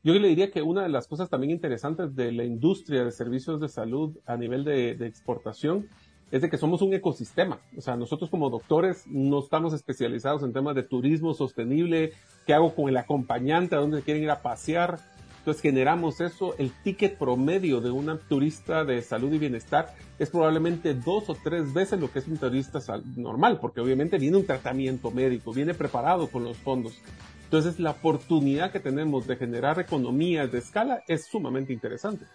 Yo 0.02 0.14
le 0.14 0.28
diría 0.28 0.50
que 0.50 0.62
una 0.62 0.82
de 0.82 0.88
las 0.88 1.06
cosas 1.06 1.28
también 1.28 1.50
interesantes 1.50 2.14
de 2.14 2.32
la 2.32 2.44
industria 2.44 3.04
de 3.04 3.10
servicios 3.10 3.60
de 3.60 3.68
salud 3.68 4.16
a 4.24 4.36
nivel 4.36 4.64
de, 4.64 4.94
de 4.94 5.06
exportación 5.06 5.88
es 6.30 6.42
de 6.42 6.50
que 6.50 6.58
somos 6.58 6.82
un 6.82 6.94
ecosistema. 6.94 7.58
O 7.76 7.80
sea, 7.80 7.96
nosotros 7.96 8.30
como 8.30 8.50
doctores 8.50 9.04
no 9.06 9.40
estamos 9.40 9.72
especializados 9.72 10.42
en 10.42 10.52
temas 10.52 10.74
de 10.74 10.82
turismo 10.82 11.34
sostenible, 11.34 12.12
qué 12.46 12.54
hago 12.54 12.74
con 12.74 12.88
el 12.88 12.96
acompañante, 12.96 13.74
a 13.74 13.78
dónde 13.78 14.02
quieren 14.02 14.22
ir 14.22 14.30
a 14.30 14.42
pasear. 14.42 14.98
Entonces 15.38 15.62
generamos 15.62 16.20
eso. 16.20 16.54
El 16.58 16.70
ticket 16.82 17.16
promedio 17.16 17.80
de 17.80 17.90
una 17.90 18.18
turista 18.18 18.84
de 18.84 19.00
salud 19.02 19.32
y 19.32 19.38
bienestar 19.38 19.94
es 20.18 20.30
probablemente 20.30 20.94
dos 20.94 21.30
o 21.30 21.34
tres 21.34 21.72
veces 21.72 21.98
lo 21.98 22.12
que 22.12 22.18
es 22.18 22.28
un 22.28 22.36
turista 22.36 22.78
normal, 23.16 23.58
porque 23.60 23.80
obviamente 23.80 24.18
viene 24.18 24.36
un 24.36 24.46
tratamiento 24.46 25.10
médico, 25.10 25.52
viene 25.52 25.74
preparado 25.74 26.28
con 26.28 26.44
los 26.44 26.58
fondos. 26.58 27.00
Entonces 27.44 27.80
la 27.80 27.92
oportunidad 27.92 28.70
que 28.70 28.80
tenemos 28.80 29.26
de 29.26 29.36
generar 29.36 29.80
economías 29.80 30.52
de 30.52 30.58
escala 30.58 31.02
es 31.08 31.24
sumamente 31.24 31.72
interesante. 31.72 32.26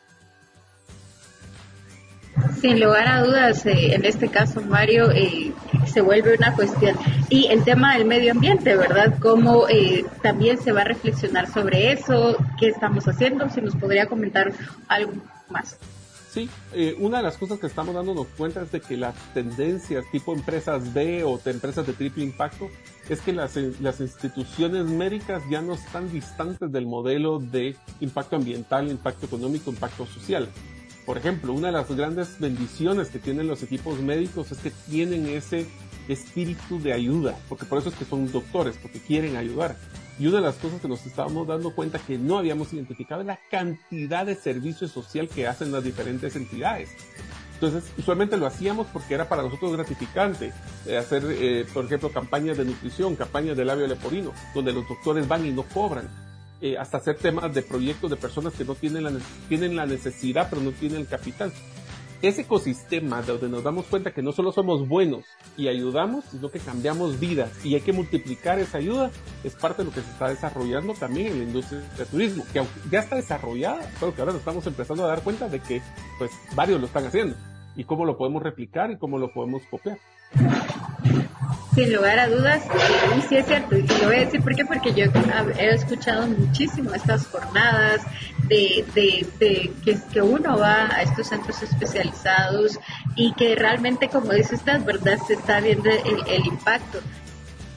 Sin 2.59 2.79
lugar 2.79 3.07
a 3.07 3.23
dudas, 3.23 3.65
eh, 3.65 3.93
en 3.93 4.05
este 4.05 4.27
caso, 4.27 4.61
Mario, 4.61 5.11
eh, 5.11 5.53
se 5.85 6.01
vuelve 6.01 6.35
una 6.35 6.53
cuestión. 6.53 6.97
Y 7.29 7.47
el 7.47 7.63
tema 7.63 7.97
del 7.97 8.05
medio 8.05 8.31
ambiente, 8.31 8.75
¿verdad? 8.75 9.17
¿Cómo 9.19 9.67
eh, 9.69 10.05
también 10.21 10.57
se 10.57 10.71
va 10.71 10.81
a 10.81 10.85
reflexionar 10.85 11.51
sobre 11.51 11.91
eso? 11.91 12.37
¿Qué 12.59 12.67
estamos 12.67 13.07
haciendo? 13.07 13.49
Si 13.49 13.61
nos 13.61 13.75
podría 13.75 14.07
comentar 14.07 14.51
algo 14.87 15.13
más. 15.49 15.77
Sí, 16.29 16.49
una 16.99 17.17
de 17.17 17.23
las 17.23 17.37
cosas 17.37 17.59
que 17.59 17.67
estamos 17.67 17.95
dándonos 17.95 18.27
cuenta 18.35 18.61
es 18.61 18.69
de 18.69 18.81
que 18.81 18.97
las 18.97 19.15
tendencias 19.33 20.03
tipo 20.11 20.33
empresas 20.33 20.93
B 20.93 21.23
o 21.23 21.39
empresas 21.45 21.87
de 21.87 21.93
triple 21.93 22.25
impacto 22.25 22.67
es 23.07 23.21
que 23.21 23.31
las, 23.31 23.55
las 23.55 24.01
instituciones 24.01 24.83
médicas 24.83 25.41
ya 25.49 25.61
no 25.61 25.75
están 25.75 26.11
distantes 26.11 26.73
del 26.73 26.87
modelo 26.87 27.39
de 27.39 27.77
impacto 28.01 28.35
ambiental, 28.35 28.91
impacto 28.91 29.27
económico, 29.27 29.69
impacto 29.69 30.05
social 30.05 30.49
por 31.05 31.17
ejemplo, 31.17 31.53
una 31.53 31.67
de 31.67 31.73
las 31.73 31.89
grandes 31.89 32.39
bendiciones 32.39 33.09
que 33.09 33.19
tienen 33.19 33.47
los 33.47 33.61
equipos 33.63 33.99
médicos 33.99 34.51
es 34.51 34.57
que 34.57 34.71
tienen 34.89 35.27
ese 35.27 35.67
espíritu 36.07 36.81
de 36.81 36.93
ayuda, 36.93 37.37
porque 37.47 37.65
por 37.65 37.77
eso 37.77 37.89
es 37.89 37.95
que 37.95 38.05
son 38.05 38.31
doctores, 38.31 38.77
porque 38.81 38.99
quieren 38.99 39.35
ayudar. 39.35 39.75
Y 40.17 40.27
una 40.27 40.37
de 40.37 40.43
las 40.43 40.55
cosas 40.55 40.81
que 40.81 40.87
nos 40.87 41.05
estábamos 41.05 41.47
dando 41.47 41.75
cuenta 41.75 41.99
que 41.99 42.17
no 42.17 42.37
habíamos 42.37 42.73
identificado 42.73 43.21
es 43.21 43.27
la 43.27 43.39
cantidad 43.51 44.25
de 44.25 44.35
servicio 44.35 44.87
social 44.87 45.27
que 45.27 45.47
hacen 45.47 45.71
las 45.71 45.83
diferentes 45.83 46.35
entidades. 46.35 46.89
Entonces, 47.55 47.91
usualmente 47.97 48.37
lo 48.37 48.47
hacíamos 48.47 48.87
porque 48.87 49.13
era 49.13 49.29
para 49.29 49.43
nosotros 49.43 49.73
gratificante 49.73 50.51
eh, 50.85 50.97
hacer, 50.97 51.23
eh, 51.29 51.65
por 51.73 51.85
ejemplo, 51.85 52.11
campañas 52.11 52.57
de 52.57 52.65
nutrición, 52.65 53.15
campañas 53.15 53.55
de 53.55 53.65
labio 53.65 53.87
leporino, 53.87 54.33
donde 54.53 54.73
los 54.73 54.87
doctores 54.87 55.27
van 55.27 55.45
y 55.45 55.51
no 55.51 55.63
cobran 55.63 56.09
eh, 56.65 56.79
hasta 56.79 56.97
hacer 56.97 57.17
temas 57.17 57.53
de 57.53 57.61
proyectos 57.61 58.09
de 58.09 58.17
personas 58.17 58.53
que 58.53 58.65
no 58.65 58.73
tienen 58.73 59.03
la, 59.03 59.11
tienen 59.47 59.75
la 59.75 59.85
necesidad, 59.85 60.47
pero 60.49 60.63
no 60.63 60.71
tienen 60.71 61.01
el 61.01 61.07
capital. 61.07 61.53
Ese 62.23 62.41
ecosistema 62.41 63.21
donde 63.21 63.47
nos 63.49 63.63
damos 63.63 63.85
cuenta 63.85 64.15
que 64.15 64.23
no 64.23 64.31
solo 64.31 64.51
somos 64.51 64.87
buenos 64.87 65.25
y 65.57 65.67
ayudamos, 65.67 66.25
sino 66.25 66.49
que 66.49 66.57
cambiamos 66.57 67.19
vidas 67.19 67.51
y 67.63 67.75
hay 67.75 67.81
que 67.81 67.93
multiplicar 67.93 68.57
esa 68.57 68.79
ayuda, 68.79 69.11
es 69.43 69.53
parte 69.53 69.83
de 69.83 69.89
lo 69.89 69.93
que 69.93 70.01
se 70.01 70.09
está 70.09 70.29
desarrollando 70.29 70.95
también 70.95 71.33
en 71.33 71.37
la 71.37 71.43
industria 71.43 71.81
del 71.99 72.07
turismo, 72.07 72.43
que 72.51 72.63
ya 72.89 73.01
está 73.01 73.15
desarrollada, 73.15 73.87
pero 73.99 74.15
que 74.15 74.21
ahora 74.21 74.33
nos 74.33 74.39
estamos 74.39 74.65
empezando 74.65 75.05
a 75.05 75.09
dar 75.09 75.21
cuenta 75.21 75.47
de 75.47 75.59
que 75.59 75.83
pues 76.17 76.31
varios 76.55 76.79
lo 76.79 76.87
están 76.87 77.05
haciendo 77.05 77.35
y 77.75 77.83
cómo 77.83 78.05
lo 78.05 78.17
podemos 78.17 78.41
replicar 78.41 78.89
y 78.89 78.97
cómo 78.97 79.19
lo 79.19 79.31
podemos 79.31 79.61
copiar. 79.69 79.99
Sin 81.73 81.93
lugar 81.93 82.17
a 82.19 82.29
dudas, 82.29 82.63
y 83.17 83.21
sí 83.23 83.35
es 83.35 83.45
cierto, 83.45 83.75
y 83.77 83.81
lo 83.81 84.05
voy 84.05 84.15
a 84.15 84.19
decir 84.19 84.41
por 84.41 84.55
qué, 84.55 84.65
porque 84.65 84.93
yo 84.93 85.05
he 85.59 85.73
escuchado 85.73 86.25
muchísimo 86.25 86.93
estas 86.93 87.27
jornadas 87.27 88.01
de, 88.47 88.85
de, 88.93 89.71
que, 90.13 90.21
uno 90.21 90.57
va 90.57 90.87
a 90.95 91.01
estos 91.01 91.27
centros 91.27 91.61
especializados 91.61 92.79
y 93.15 93.33
que 93.33 93.55
realmente, 93.55 94.07
como 94.07 94.31
dice 94.31 94.55
usted, 94.55 94.83
¿verdad? 94.85 95.19
Se 95.27 95.33
está 95.33 95.59
viendo 95.59 95.89
el, 95.89 96.45
impacto. 96.45 96.99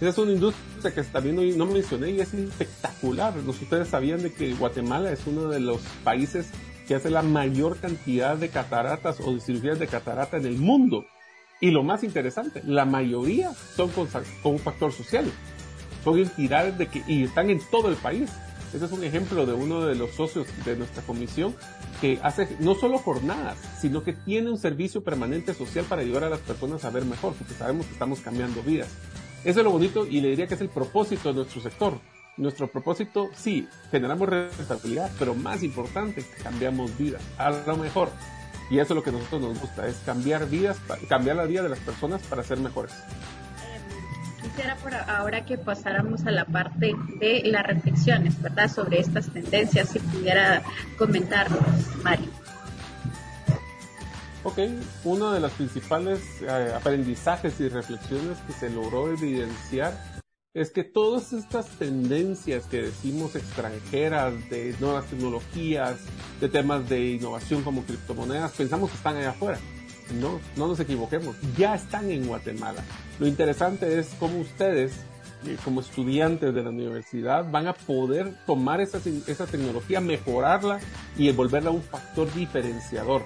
Esa 0.01 0.11
es 0.11 0.19
una 0.19 0.33
industria 0.33 0.95
que 0.95 1.03
también 1.03 1.59
no 1.59 1.67
mencioné 1.67 2.11
y 2.11 2.21
es 2.21 2.33
espectacular. 2.33 3.35
Ustedes 3.47 3.89
sabían 3.89 4.23
de 4.23 4.33
que 4.33 4.55
Guatemala 4.55 5.11
es 5.11 5.27
uno 5.27 5.49
de 5.49 5.59
los 5.59 5.81
países 6.05 6.51
que 6.87 6.95
hace 6.95 7.11
la 7.11 7.23
mayor 7.23 7.79
cantidad 7.79 8.37
de 8.37 8.49
cataratas 8.49 9.21
o 9.21 9.35
de 9.35 9.41
cirugías 9.41 9.79
de 9.79 9.89
catarata 9.89 10.37
en 10.37 10.47
el 10.47 10.57
mundo. 10.57 11.05
Y 11.61 11.71
lo 11.71 11.83
más 11.83 12.05
interesante, 12.05 12.63
la 12.65 12.85
mayoría 12.85 13.53
son 13.53 13.91
con, 13.91 14.09
un 14.45 14.59
factor 14.59 14.93
social. 14.93 15.31
Son 16.05 16.19
entidades 16.19 16.79
de 16.79 16.87
que, 16.87 17.03
y 17.07 17.25
están 17.25 17.51
en 17.51 17.61
todo 17.71 17.89
el 17.89 17.97
país. 17.97 18.31
Este 18.73 18.85
es 18.85 18.93
un 18.93 19.03
ejemplo 19.03 19.47
de 19.47 19.55
uno 19.55 19.81
de 19.87 19.95
los 19.95 20.11
socios 20.11 20.47
de 20.65 20.77
nuestra 20.77 21.03
comisión 21.03 21.55
que 22.01 22.21
hace 22.23 22.49
no 22.61 22.75
solo 22.75 22.99
jornadas, 22.99 23.59
sino 23.81 24.05
que 24.05 24.13
tiene 24.13 24.51
un 24.51 24.59
servicio 24.59 25.03
permanente 25.03 25.55
social 25.55 25.85
para 25.87 26.03
ayudar 26.03 26.25
a 26.25 26.31
las 26.31 26.41
personas 26.41 26.85
a 26.85 26.91
ver 26.91 27.05
mejor, 27.05 27.33
porque 27.35 27.55
sabemos 27.55 27.87
que 27.87 27.93
estamos 27.95 28.21
cambiando 28.21 28.63
vidas. 28.63 28.89
Eso 29.45 29.61
es 29.61 29.65
lo 29.65 29.71
bonito 29.71 30.07
y 30.07 30.21
le 30.21 30.29
diría 30.29 30.47
que 30.47 30.55
es 30.55 30.61
el 30.61 30.69
propósito 30.69 31.31
de 31.31 31.37
nuestro 31.37 31.61
sector. 31.61 31.95
Nuestro 32.37 32.71
propósito, 32.71 33.31
sí, 33.35 33.67
generamos 33.91 34.29
rentabilidad, 34.29 35.11
pero 35.19 35.35
más 35.35 35.65
importante, 35.65 36.25
cambiamos 36.43 36.97
vidas. 36.97 37.23
A 37.37 37.51
lo 37.51 37.77
mejor 37.77 38.11
y 38.71 38.79
eso 38.79 38.93
es 38.93 38.97
lo 38.97 39.03
que 39.03 39.11
a 39.11 39.13
nosotros 39.13 39.41
nos 39.41 39.61
gusta, 39.61 39.87
es 39.87 39.97
cambiar 40.05 40.49
vidas, 40.49 40.79
cambiar 41.09 41.37
la 41.37 41.45
vida 41.45 41.63
de 41.63 41.71
las 41.71 41.79
personas 41.79 42.23
para 42.23 42.43
ser 42.43 42.59
mejores. 42.59 42.93
Em, 43.73 44.43
quisiera 44.43 44.77
por 44.77 44.95
ahora 44.95 45.45
que 45.45 45.59
pasáramos 45.59 46.27
a 46.27 46.31
la 46.31 46.45
parte 46.45 46.95
de 47.19 47.43
las 47.45 47.67
reflexiones, 47.67 48.41
¿verdad? 48.41 48.71
Sobre 48.71 49.01
estas 49.01 49.29
tendencias, 49.33 49.89
si 49.89 49.99
pudiera 49.99 50.63
comentarnos, 50.97 51.63
Mario. 52.03 52.29
Ok, 54.45 54.59
uno 55.05 55.33
de 55.33 55.41
los 55.41 55.53
principales 55.53 56.21
eh, 56.43 56.73
aprendizajes 56.75 57.61
y 57.61 57.69
reflexiones 57.69 58.39
que 58.47 58.53
se 58.53 58.71
logró 58.71 59.11
evidenciar 59.11 59.93
es 60.61 60.71
que 60.71 60.83
todas 60.83 61.33
estas 61.33 61.69
tendencias 61.79 62.65
que 62.67 62.83
decimos 62.83 63.37
extranjeras 63.37 64.33
de 64.51 64.75
nuevas 64.81 65.07
tecnologías, 65.07 65.99
de 66.41 66.49
temas 66.49 66.89
de 66.89 67.13
innovación 67.13 67.63
como 67.63 67.85
criptomonedas, 67.85 68.51
pensamos 68.53 68.91
que 68.91 68.97
están 68.97 69.17
allá 69.17 69.31
afuera. 69.31 69.59
No, 70.21 70.41
no 70.57 70.67
nos 70.67 70.81
equivoquemos, 70.81 71.37
ya 71.57 71.77
están 71.77 72.11
en 72.11 72.27
Guatemala. 72.27 72.83
Lo 73.21 73.29
interesante 73.29 74.01
es 74.01 74.09
cómo 74.19 74.41
ustedes, 74.41 74.95
eh, 75.47 75.57
como 75.65 75.81
estudiantes 75.81 76.53
de 76.53 76.63
la 76.63 76.71
universidad, 76.71 77.49
van 77.49 77.69
a 77.69 77.75
poder 77.75 78.35
tomar 78.45 78.81
esa, 78.81 78.99
esa 79.29 79.47
tecnología, 79.47 80.01
mejorarla 80.01 80.81
y 81.17 81.31
volverla 81.31 81.71
un 81.71 81.83
factor 81.83 82.33
diferenciador. 82.35 83.23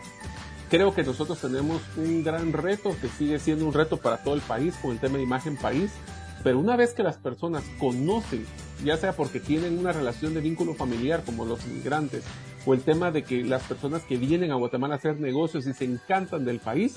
Creo 0.69 0.95
que 0.95 1.03
nosotros 1.03 1.39
tenemos 1.41 1.81
un 1.97 2.25
gran 2.25 2.53
reto 2.53 2.95
que 3.01 3.09
sigue 3.09 3.39
siendo 3.39 3.65
un 3.65 3.73
reto 3.73 3.97
para 3.97 4.19
todo 4.19 4.35
el 4.35 4.41
país 4.43 4.75
con 4.83 4.91
el 4.91 4.99
tema 4.99 5.17
de 5.17 5.23
imagen 5.23 5.57
país, 5.57 5.93
pero 6.43 6.59
una 6.59 6.77
vez 6.77 6.93
que 6.95 7.03
las 7.03 7.17
personas 7.17 7.65
conocen, 7.79 8.47
ya 8.85 8.97
sea 8.97 9.13
porque 9.13 9.41
tienen 9.41 9.79
una 9.79 9.93
relación 9.93 10.35
de 10.35 10.41
vínculo 10.41 10.75
familiar 10.75 11.23
como 11.25 11.45
los 11.45 11.65
inmigrantes, 11.67 12.25
o 12.65 12.75
el 12.75 12.83
tema 12.83 13.11
de 13.11 13.25
que 13.25 13.43
las 13.45 13.63
personas 13.63 14.03
que 14.03 14.17
vienen 14.17 14.53
a 14.53 14.57
Guatemala 14.57 14.95
a 14.95 14.99
hacer 14.99 15.19
negocios 15.19 15.67
y 15.67 15.73
se 15.73 15.85
encantan 15.85 16.45
del 16.45 16.61
país, 16.61 16.95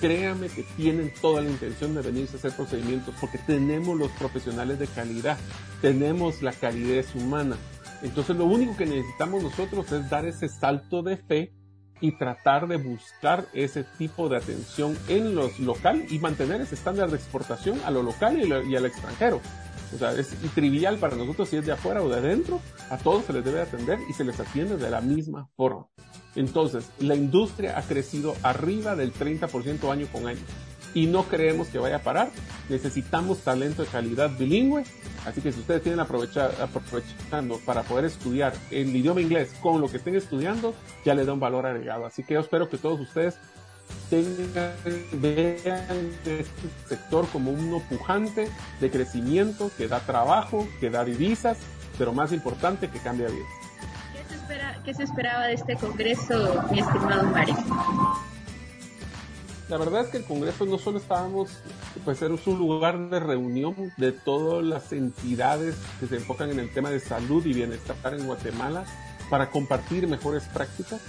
créanme 0.00 0.48
que 0.48 0.64
tienen 0.76 1.12
toda 1.20 1.40
la 1.40 1.50
intención 1.50 1.94
de 1.94 2.02
venirse 2.02 2.36
a 2.36 2.38
hacer 2.38 2.52
procedimientos 2.52 3.14
porque 3.20 3.38
tenemos 3.38 3.98
los 3.98 4.10
profesionales 4.12 4.78
de 4.78 4.86
calidad, 4.86 5.38
tenemos 5.80 6.42
la 6.42 6.52
calidez 6.52 7.14
humana. 7.14 7.56
Entonces 8.02 8.36
lo 8.36 8.44
único 8.44 8.76
que 8.76 8.86
necesitamos 8.86 9.42
nosotros 9.42 9.90
es 9.92 10.10
dar 10.10 10.26
ese 10.26 10.48
salto 10.48 11.02
de 11.02 11.16
fe 11.16 11.52
y 12.00 12.12
tratar 12.12 12.68
de 12.68 12.76
buscar 12.76 13.46
ese 13.52 13.84
tipo 13.84 14.28
de 14.28 14.36
atención 14.36 14.96
en 15.08 15.34
los 15.34 15.58
local 15.58 16.04
y 16.10 16.18
mantener 16.18 16.60
ese 16.60 16.74
estándar 16.74 17.10
de 17.10 17.16
exportación 17.16 17.80
a 17.84 17.90
lo 17.90 18.02
local 18.02 18.38
y, 18.38 18.76
al 18.76 18.86
extranjero. 18.86 19.40
O 19.94 19.98
sea, 19.98 20.12
es 20.12 20.34
trivial 20.54 20.98
para 20.98 21.16
nosotros 21.16 21.48
si 21.48 21.56
es 21.56 21.66
de 21.66 21.72
afuera 21.72 22.02
o 22.02 22.08
de 22.08 22.16
adentro, 22.16 22.60
a 22.90 22.98
todos 22.98 23.24
se 23.24 23.32
les 23.32 23.44
debe 23.44 23.60
atender 23.60 23.98
y 24.08 24.12
se 24.12 24.24
les 24.24 24.40
atiende 24.40 24.76
de 24.76 24.90
la 24.90 25.00
misma 25.00 25.48
forma. 25.56 25.86
Entonces, 26.34 26.90
la 26.98 27.14
industria 27.14 27.78
ha 27.78 27.82
crecido 27.82 28.34
arriba 28.42 28.96
del 28.96 29.12
30% 29.12 29.90
año 29.92 30.08
con 30.10 30.26
año 30.26 30.40
y 30.94 31.06
no 31.06 31.24
creemos 31.24 31.68
que 31.68 31.78
vaya 31.78 31.96
a 31.96 32.02
parar. 32.02 32.30
Necesitamos 32.68 33.40
talento 33.40 33.82
de 33.82 33.88
calidad 33.88 34.30
bilingüe, 34.38 34.84
así 35.26 35.40
que 35.40 35.52
si 35.52 35.60
ustedes 35.60 35.82
tienen 35.82 36.00
aprovechar, 36.00 36.52
aprovechando 36.62 37.58
para 37.66 37.82
poder 37.82 38.06
estudiar 38.06 38.54
el 38.70 38.94
idioma 38.94 39.20
inglés 39.20 39.54
con 39.60 39.80
lo 39.80 39.88
que 39.88 39.98
estén 39.98 40.14
estudiando, 40.14 40.74
ya 41.04 41.14
les 41.14 41.26
da 41.26 41.32
un 41.32 41.40
valor 41.40 41.66
agregado. 41.66 42.06
Así 42.06 42.22
que 42.22 42.34
yo 42.34 42.40
espero 42.40 42.70
que 42.70 42.78
todos 42.78 43.00
ustedes 43.00 43.36
tengan, 44.08 44.72
vean 45.14 46.12
este 46.24 46.46
sector 46.88 47.26
como 47.28 47.50
uno 47.50 47.82
pujante 47.88 48.48
de 48.80 48.90
crecimiento, 48.90 49.70
que 49.76 49.88
da 49.88 50.00
trabajo, 50.00 50.66
que 50.80 50.90
da 50.90 51.04
divisas, 51.04 51.58
pero 51.98 52.12
más 52.12 52.32
importante, 52.32 52.88
que 52.88 52.98
cambia 53.00 53.28
vidas. 53.28 53.46
¿Qué 54.12 54.24
se, 54.28 54.34
espera, 54.34 54.80
¿Qué 54.84 54.94
se 54.94 55.02
esperaba 55.02 55.46
de 55.46 55.54
este 55.54 55.76
congreso, 55.76 56.64
mi 56.70 56.80
estimado 56.80 57.24
Mario? 57.24 57.56
La 59.68 59.78
verdad 59.78 60.02
es 60.02 60.08
que 60.08 60.18
el 60.18 60.24
Congreso 60.24 60.66
no 60.66 60.78
solo 60.78 60.98
estábamos, 60.98 61.50
pues 62.04 62.20
era 62.20 62.34
un 62.34 62.58
lugar 62.58 63.08
de 63.08 63.18
reunión 63.18 63.74
de 63.96 64.12
todas 64.12 64.62
las 64.62 64.92
entidades 64.92 65.74
que 65.98 66.06
se 66.06 66.16
enfocan 66.16 66.50
en 66.50 66.60
el 66.60 66.70
tema 66.70 66.90
de 66.90 67.00
salud 67.00 67.44
y 67.46 67.54
bienestar 67.54 68.12
en 68.12 68.26
Guatemala 68.26 68.84
para 69.30 69.50
compartir 69.50 70.06
mejores 70.06 70.44
prácticas. 70.44 71.00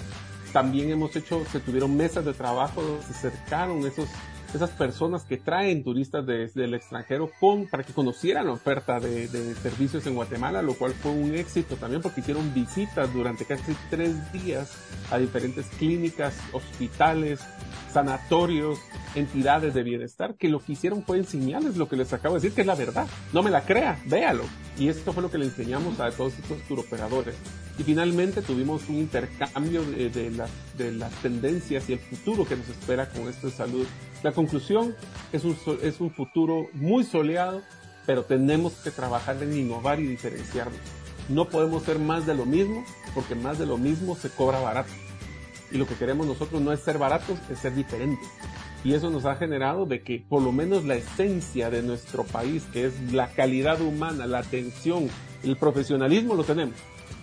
También 0.54 0.90
hemos 0.90 1.14
hecho, 1.18 1.44
se 1.52 1.60
tuvieron 1.60 1.98
mesas 1.98 2.24
de 2.24 2.34
trabajo, 2.34 2.82
se 3.06 3.28
acercaron 3.28 3.86
esos 3.86 4.08
esas 4.56 4.72
personas 4.72 5.24
que 5.24 5.38
traen 5.38 5.84
turistas 5.84 6.26
desde 6.26 6.66
el 6.66 6.74
extranjero 6.74 7.30
con, 7.40 7.68
para 7.68 7.84
que 7.84 7.94
conocieran 7.94 8.48
la 8.48 8.54
oferta 8.54 9.00
de, 9.00 9.28
de, 9.28 9.56
servicios 9.56 10.06
en 10.08 10.16
Guatemala, 10.16 10.62
lo 10.62 10.74
cual 10.76 10.94
fue 10.94 11.12
un 11.12 11.36
éxito 11.36 11.76
también 11.76 12.02
porque 12.02 12.22
hicieron 12.22 12.54
visitas 12.54 13.14
durante 13.14 13.46
casi 13.46 13.76
tres 13.90 14.16
días 14.32 14.72
a 15.12 15.18
diferentes 15.18 15.68
clínicas, 15.78 16.36
hospitales, 16.54 17.42
sanatorios, 17.96 18.80
entidades 19.16 19.74
de 19.74 19.84
bienestar, 19.84 20.36
que 20.36 20.50
lo 20.50 20.60
que 20.60 20.74
hicieron 20.74 21.02
fue 21.04 21.18
enseñarles 21.18 21.78
lo 21.78 21.88
que 21.88 21.96
les 21.96 22.12
acabo 22.12 22.36
de 22.36 22.42
decir, 22.42 22.54
que 22.54 22.62
es 22.62 22.68
la 22.68 22.76
verdad. 22.76 23.08
No 23.32 23.42
me 23.42 23.50
la 23.50 23.62
crea, 23.62 23.98
véalo. 24.08 24.44
Y 24.78 24.90
esto 24.90 25.14
fue 25.14 25.24
lo 25.24 25.32
que 25.32 25.38
le 25.38 25.46
enseñamos 25.46 26.00
a 26.02 26.12
todos 26.12 26.38
estos 26.38 26.62
turoperadores. 26.68 27.36
Y 27.78 27.84
finalmente 27.84 28.42
tuvimos 28.42 28.90
un 28.90 28.98
intercambio 28.98 29.86
de, 29.86 30.10
de, 30.10 30.44
de 30.78 30.92
las 30.92 31.12
tendencias 31.22 31.90
y 31.90 31.94
el 31.94 32.00
futuro 32.00 32.46
que 32.46 32.58
nos 32.58 32.68
espera 32.68 33.08
con 33.08 33.30
esto 33.30 33.48
de 33.48 33.54
salud. 33.54 33.88
La 34.26 34.32
conclusión 34.32 34.96
es 35.32 35.44
un, 35.44 35.56
es 35.84 36.00
un 36.00 36.10
futuro 36.10 36.68
muy 36.74 37.04
soleado, 37.04 37.62
pero 38.08 38.24
tenemos 38.24 38.74
que 38.74 38.90
trabajar 38.90 39.38
en 39.44 39.56
innovar 39.56 40.00
y 40.00 40.08
diferenciarnos. 40.08 40.80
No 41.30 41.48
podemos 41.48 41.84
ser 41.84 42.00
más 42.00 42.26
de 42.26 42.34
lo 42.34 42.48
mismo, 42.48 42.84
porque 43.14 43.36
más 43.36 43.60
de 43.60 43.68
lo 43.68 43.78
mismo 43.78 44.16
se 44.16 44.32
cobra 44.32 44.60
barato. 44.60 44.90
Y 45.70 45.78
lo 45.78 45.86
que 45.86 45.94
queremos 45.94 46.26
nosotros 46.26 46.60
no 46.60 46.74
es 46.74 46.80
ser 46.80 46.98
baratos, 46.98 47.38
es 47.52 47.60
ser 47.60 47.76
diferentes. 47.76 48.28
Y 48.84 48.96
eso 48.96 49.12
nos 49.12 49.26
ha 49.26 49.36
generado 49.36 49.86
de 49.86 50.02
que 50.02 50.26
por 50.28 50.42
lo 50.42 50.52
menos 50.52 50.86
la 50.86 50.96
esencia 50.96 51.70
de 51.70 51.84
nuestro 51.84 52.24
país, 52.24 52.64
que 52.74 52.86
es 52.86 53.14
la 53.14 53.28
calidad 53.28 53.80
humana, 53.80 54.26
la 54.26 54.40
atención, 54.40 55.08
el 55.44 55.56
profesionalismo, 55.56 56.34
lo 56.34 56.44
tenemos. 56.44 56.74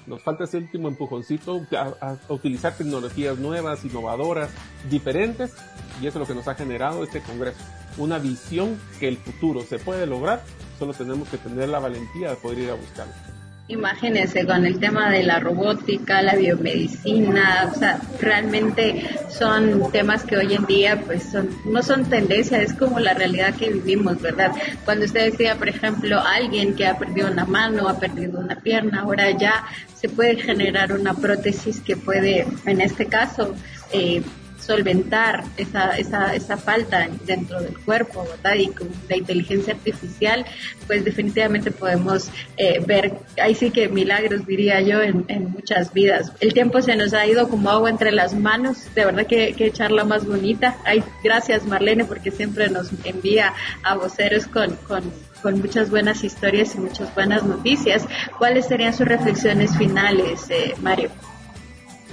Nos 0.06 0.22
falta 0.22 0.44
ese 0.44 0.58
último 0.58 0.88
empujoncito 0.88 1.64
a, 1.76 2.16
utilizar 2.28 2.76
tecnologías 2.76 3.38
nuevas, 3.38 3.84
innovadoras, 3.84 4.50
diferentes, 4.90 5.54
y 6.00 6.06
eso 6.06 6.18
es 6.18 6.20
lo 6.20 6.26
que 6.26 6.34
nos 6.34 6.48
ha 6.48 6.54
generado 6.54 7.04
este 7.04 7.20
Congreso. 7.20 7.60
Una 7.98 8.18
visión 8.18 8.80
que 8.98 9.08
el 9.08 9.16
futuro 9.16 9.62
se 9.62 9.78
puede 9.78 10.06
lograr, 10.06 10.42
solo 10.78 10.92
tenemos 10.92 11.28
que 11.28 11.38
tener 11.38 11.68
la 11.68 11.78
valentía 11.78 12.30
de 12.30 12.36
poder 12.36 12.58
ir 12.58 12.70
a 12.70 12.74
buscarlo. 12.74 13.31
Imagínense 13.72 14.44
con 14.44 14.66
el 14.66 14.78
tema 14.78 15.08
de 15.08 15.22
la 15.22 15.40
robótica, 15.40 16.20
la 16.20 16.34
biomedicina, 16.34 17.70
o 17.74 17.78
sea, 17.78 17.98
realmente 18.20 19.08
son 19.30 19.90
temas 19.90 20.24
que 20.24 20.36
hoy 20.36 20.52
en 20.52 20.66
día 20.66 21.00
pues 21.00 21.22
son, 21.22 21.48
no 21.64 21.82
son 21.82 22.04
tendencia, 22.04 22.60
es 22.60 22.74
como 22.74 23.00
la 23.00 23.14
realidad 23.14 23.54
que 23.54 23.70
vivimos, 23.70 24.20
¿verdad? 24.20 24.52
Cuando 24.84 25.06
usted 25.06 25.30
decía, 25.30 25.56
por 25.56 25.70
ejemplo, 25.70 26.20
alguien 26.20 26.74
que 26.74 26.86
ha 26.86 26.98
perdido 26.98 27.30
una 27.30 27.46
mano, 27.46 27.88
ha 27.88 27.98
perdido 27.98 28.40
una 28.40 28.56
pierna, 28.56 29.00
ahora 29.00 29.30
ya 29.30 29.64
se 29.98 30.10
puede 30.10 30.36
generar 30.36 30.92
una 30.92 31.14
prótesis 31.14 31.80
que 31.80 31.96
puede, 31.96 32.46
en 32.66 32.82
este 32.82 33.06
caso, 33.06 33.54
eh, 33.90 34.22
solventar 34.62 35.44
esa, 35.56 35.96
esa, 35.98 36.34
esa 36.34 36.56
falta 36.56 37.08
dentro 37.26 37.60
del 37.60 37.76
cuerpo, 37.78 38.24
¿verdad? 38.24 38.54
Y 38.56 38.68
con 38.68 38.88
la 39.08 39.16
inteligencia 39.16 39.74
artificial, 39.74 40.44
pues 40.86 41.04
definitivamente 41.04 41.70
podemos 41.70 42.30
eh, 42.56 42.80
ver, 42.86 43.12
ahí 43.40 43.54
sí 43.54 43.70
que 43.70 43.88
milagros 43.88 44.46
diría 44.46 44.80
yo 44.80 45.02
en, 45.02 45.24
en, 45.28 45.50
muchas 45.50 45.92
vidas. 45.92 46.32
El 46.40 46.54
tiempo 46.54 46.80
se 46.80 46.96
nos 46.96 47.12
ha 47.12 47.26
ido 47.26 47.48
como 47.48 47.70
agua 47.70 47.90
entre 47.90 48.12
las 48.12 48.34
manos, 48.34 48.78
de 48.94 49.04
verdad 49.04 49.26
que, 49.26 49.54
que 49.54 49.72
charla 49.72 50.04
más 50.04 50.26
bonita. 50.26 50.76
Ay, 50.84 51.02
gracias 51.22 51.64
Marlene 51.64 52.04
porque 52.04 52.30
siempre 52.30 52.68
nos 52.68 52.90
envía 53.04 53.52
a 53.82 53.96
voceros 53.96 54.46
con, 54.46 54.76
con 54.76 55.02
con 55.42 55.60
muchas 55.60 55.90
buenas 55.90 56.22
historias 56.22 56.76
y 56.76 56.78
muchas 56.78 57.12
buenas 57.16 57.42
noticias. 57.42 58.06
¿Cuáles 58.38 58.66
serían 58.66 58.94
sus 58.94 59.06
reflexiones 59.06 59.76
finales, 59.76 60.48
eh, 60.50 60.74
Mario? 60.80 61.10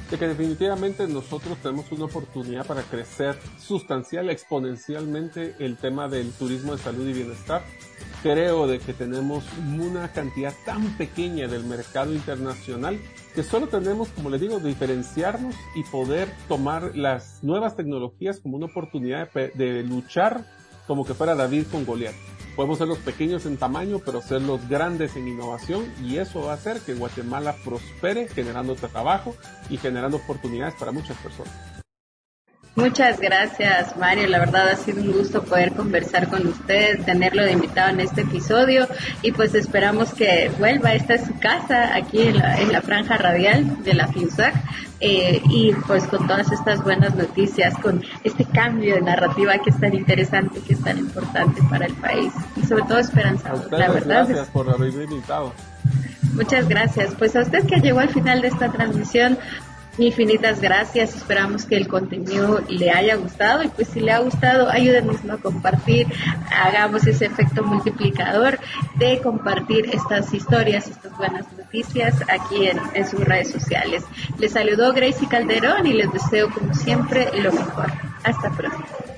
De 0.10 0.18
que 0.18 0.28
definitivamente 0.28 1.08
nosotros 1.08 1.58
tenemos 1.62 1.92
una 1.92 2.06
oportunidad 2.06 2.66
para 2.66 2.82
crecer 2.82 3.38
sustancial, 3.60 4.30
exponencialmente 4.30 5.56
el 5.60 5.78
tema 5.78 6.08
del 6.08 6.32
turismo 6.32 6.76
de 6.76 6.82
salud 6.82 7.08
y 7.08 7.14
bienestar. 7.14 7.64
Creo 8.24 8.68
de 8.68 8.80
que 8.80 8.94
tenemos 8.94 9.46
una 9.80 10.12
cantidad 10.12 10.54
tan 10.66 10.98
pequeña 10.98 11.48
del 11.48 11.64
mercado 11.64 12.14
internacional 12.14 13.00
que 13.36 13.44
solo 13.44 13.68
tenemos, 13.68 14.10
como 14.10 14.30
les 14.30 14.42
digo, 14.42 14.60
diferenciarnos 14.60 15.56
y 15.76 15.84
poder 15.84 16.30
tomar 16.48 16.96
las 16.96 17.44
nuevas 17.44 17.76
tecnologías 17.76 18.40
como 18.40 18.58
una 18.58 18.66
oportunidad 18.66 19.32
de, 19.32 19.50
de 19.50 19.84
luchar 19.84 20.44
como 20.88 21.06
que 21.06 21.14
fuera 21.14 21.36
David 21.36 21.68
con 21.72 21.86
Goliat 21.86 22.16
podemos 22.60 22.78
ser 22.78 22.90
los 22.90 22.98
pequeños 22.98 23.46
en 23.46 23.56
tamaño, 23.56 24.02
pero 24.04 24.22
ser 24.22 24.42
los 24.42 24.68
grandes 24.68 25.16
en 25.16 25.30
innovación 25.30 25.86
y 26.04 26.18
eso 26.18 26.42
va 26.42 26.52
a 26.52 26.56
hacer 26.56 26.82
que 26.82 26.94
Guatemala 26.94 27.56
prospere 27.64 28.28
generando 28.28 28.76
trabajo 28.76 29.34
y 29.70 29.78
generando 29.78 30.18
oportunidades 30.18 30.74
para 30.78 30.92
muchas 30.92 31.16
personas. 31.20 31.79
Muchas 32.76 33.20
gracias, 33.20 33.98
Mario. 33.98 34.28
La 34.28 34.40
verdad 34.40 34.70
ha 34.70 34.76
sido 34.76 35.02
un 35.02 35.12
gusto 35.12 35.44
poder 35.44 35.74
conversar 35.74 36.30
con 36.30 36.48
usted, 36.48 37.04
tenerlo 37.04 37.44
de 37.44 37.52
invitado 37.52 37.90
en 37.90 38.00
este 38.00 38.22
episodio 38.22 38.88
y 39.22 39.32
pues 39.32 39.54
esperamos 39.54 40.14
que 40.14 40.50
vuelva. 40.60 40.94
Esta 40.94 41.16
es 41.16 41.26
su 41.26 41.38
casa 41.40 41.96
aquí 41.96 42.22
en 42.22 42.38
la, 42.38 42.60
en 42.62 42.72
la 42.72 42.82
franja 42.82 43.18
radial 43.18 43.84
de 43.84 43.94
la 43.94 44.08
FIUSAC 44.08 44.56
eh, 45.02 45.42
y 45.50 45.74
pues 45.88 46.06
con 46.08 46.28
todas 46.28 46.52
estas 46.52 46.84
buenas 46.84 47.16
noticias, 47.16 47.74
con 47.78 48.04
este 48.24 48.46
cambio 48.46 48.96
de 48.96 49.02
narrativa 49.02 49.58
que 49.60 49.70
es 49.70 49.80
tan 49.80 49.94
interesante, 49.94 50.60
que 50.62 50.74
es 50.74 50.84
tan 50.84 50.98
importante 50.98 51.62
para 51.70 51.86
el 51.86 51.94
país 51.96 52.34
y 52.56 52.66
sobre 52.66 52.84
todo 52.84 53.00
esperanzador. 53.00 53.72
La 53.72 53.90
verdad. 53.90 54.26
Gracias 54.28 54.48
por 54.50 54.70
haberme 54.70 55.04
invitado. 55.04 55.54
Muchas 56.34 56.68
gracias. 56.68 57.16
Pues 57.18 57.36
a 57.36 57.42
usted 57.42 57.66
que 57.66 57.78
llegó 57.78 58.00
al 58.00 58.10
final 58.10 58.42
de 58.42 58.50
esta 58.50 58.72
transmisión, 58.72 59.38
Infinitas 60.00 60.62
gracias, 60.62 61.14
esperamos 61.14 61.66
que 61.66 61.76
el 61.76 61.90
contenido 61.90 62.62
le 62.70 62.90
haya 62.90 63.16
gustado 63.16 63.64
y 63.64 63.68
pues 63.68 63.90
si 63.90 64.00
le 64.00 64.14
ha 64.14 64.20
gustado, 64.20 64.70
ayúdenos 64.70 65.18
a 65.30 65.36
compartir, 65.36 66.08
hagamos 66.50 67.06
ese 67.06 67.26
efecto 67.26 67.64
multiplicador 67.64 68.60
de 68.96 69.20
compartir 69.20 69.90
estas 69.92 70.34
historias, 70.34 70.88
estas 70.88 71.18
buenas 71.18 71.46
noticias 71.52 72.16
aquí 72.30 72.70
en, 72.70 73.08
sus 73.10 73.20
redes 73.26 73.52
sociales. 73.52 74.06
Les 74.38 74.54
saludó 74.54 74.94
Gracie 74.94 75.28
Calderón 75.28 75.86
y 75.86 75.92
les 75.92 76.12
deseo 76.14 76.50
como 76.50 76.74
siempre 76.74 77.28
lo 77.42 77.52
mejor. 77.52 77.92
Hasta 78.24 78.50
pronto. 78.52 79.09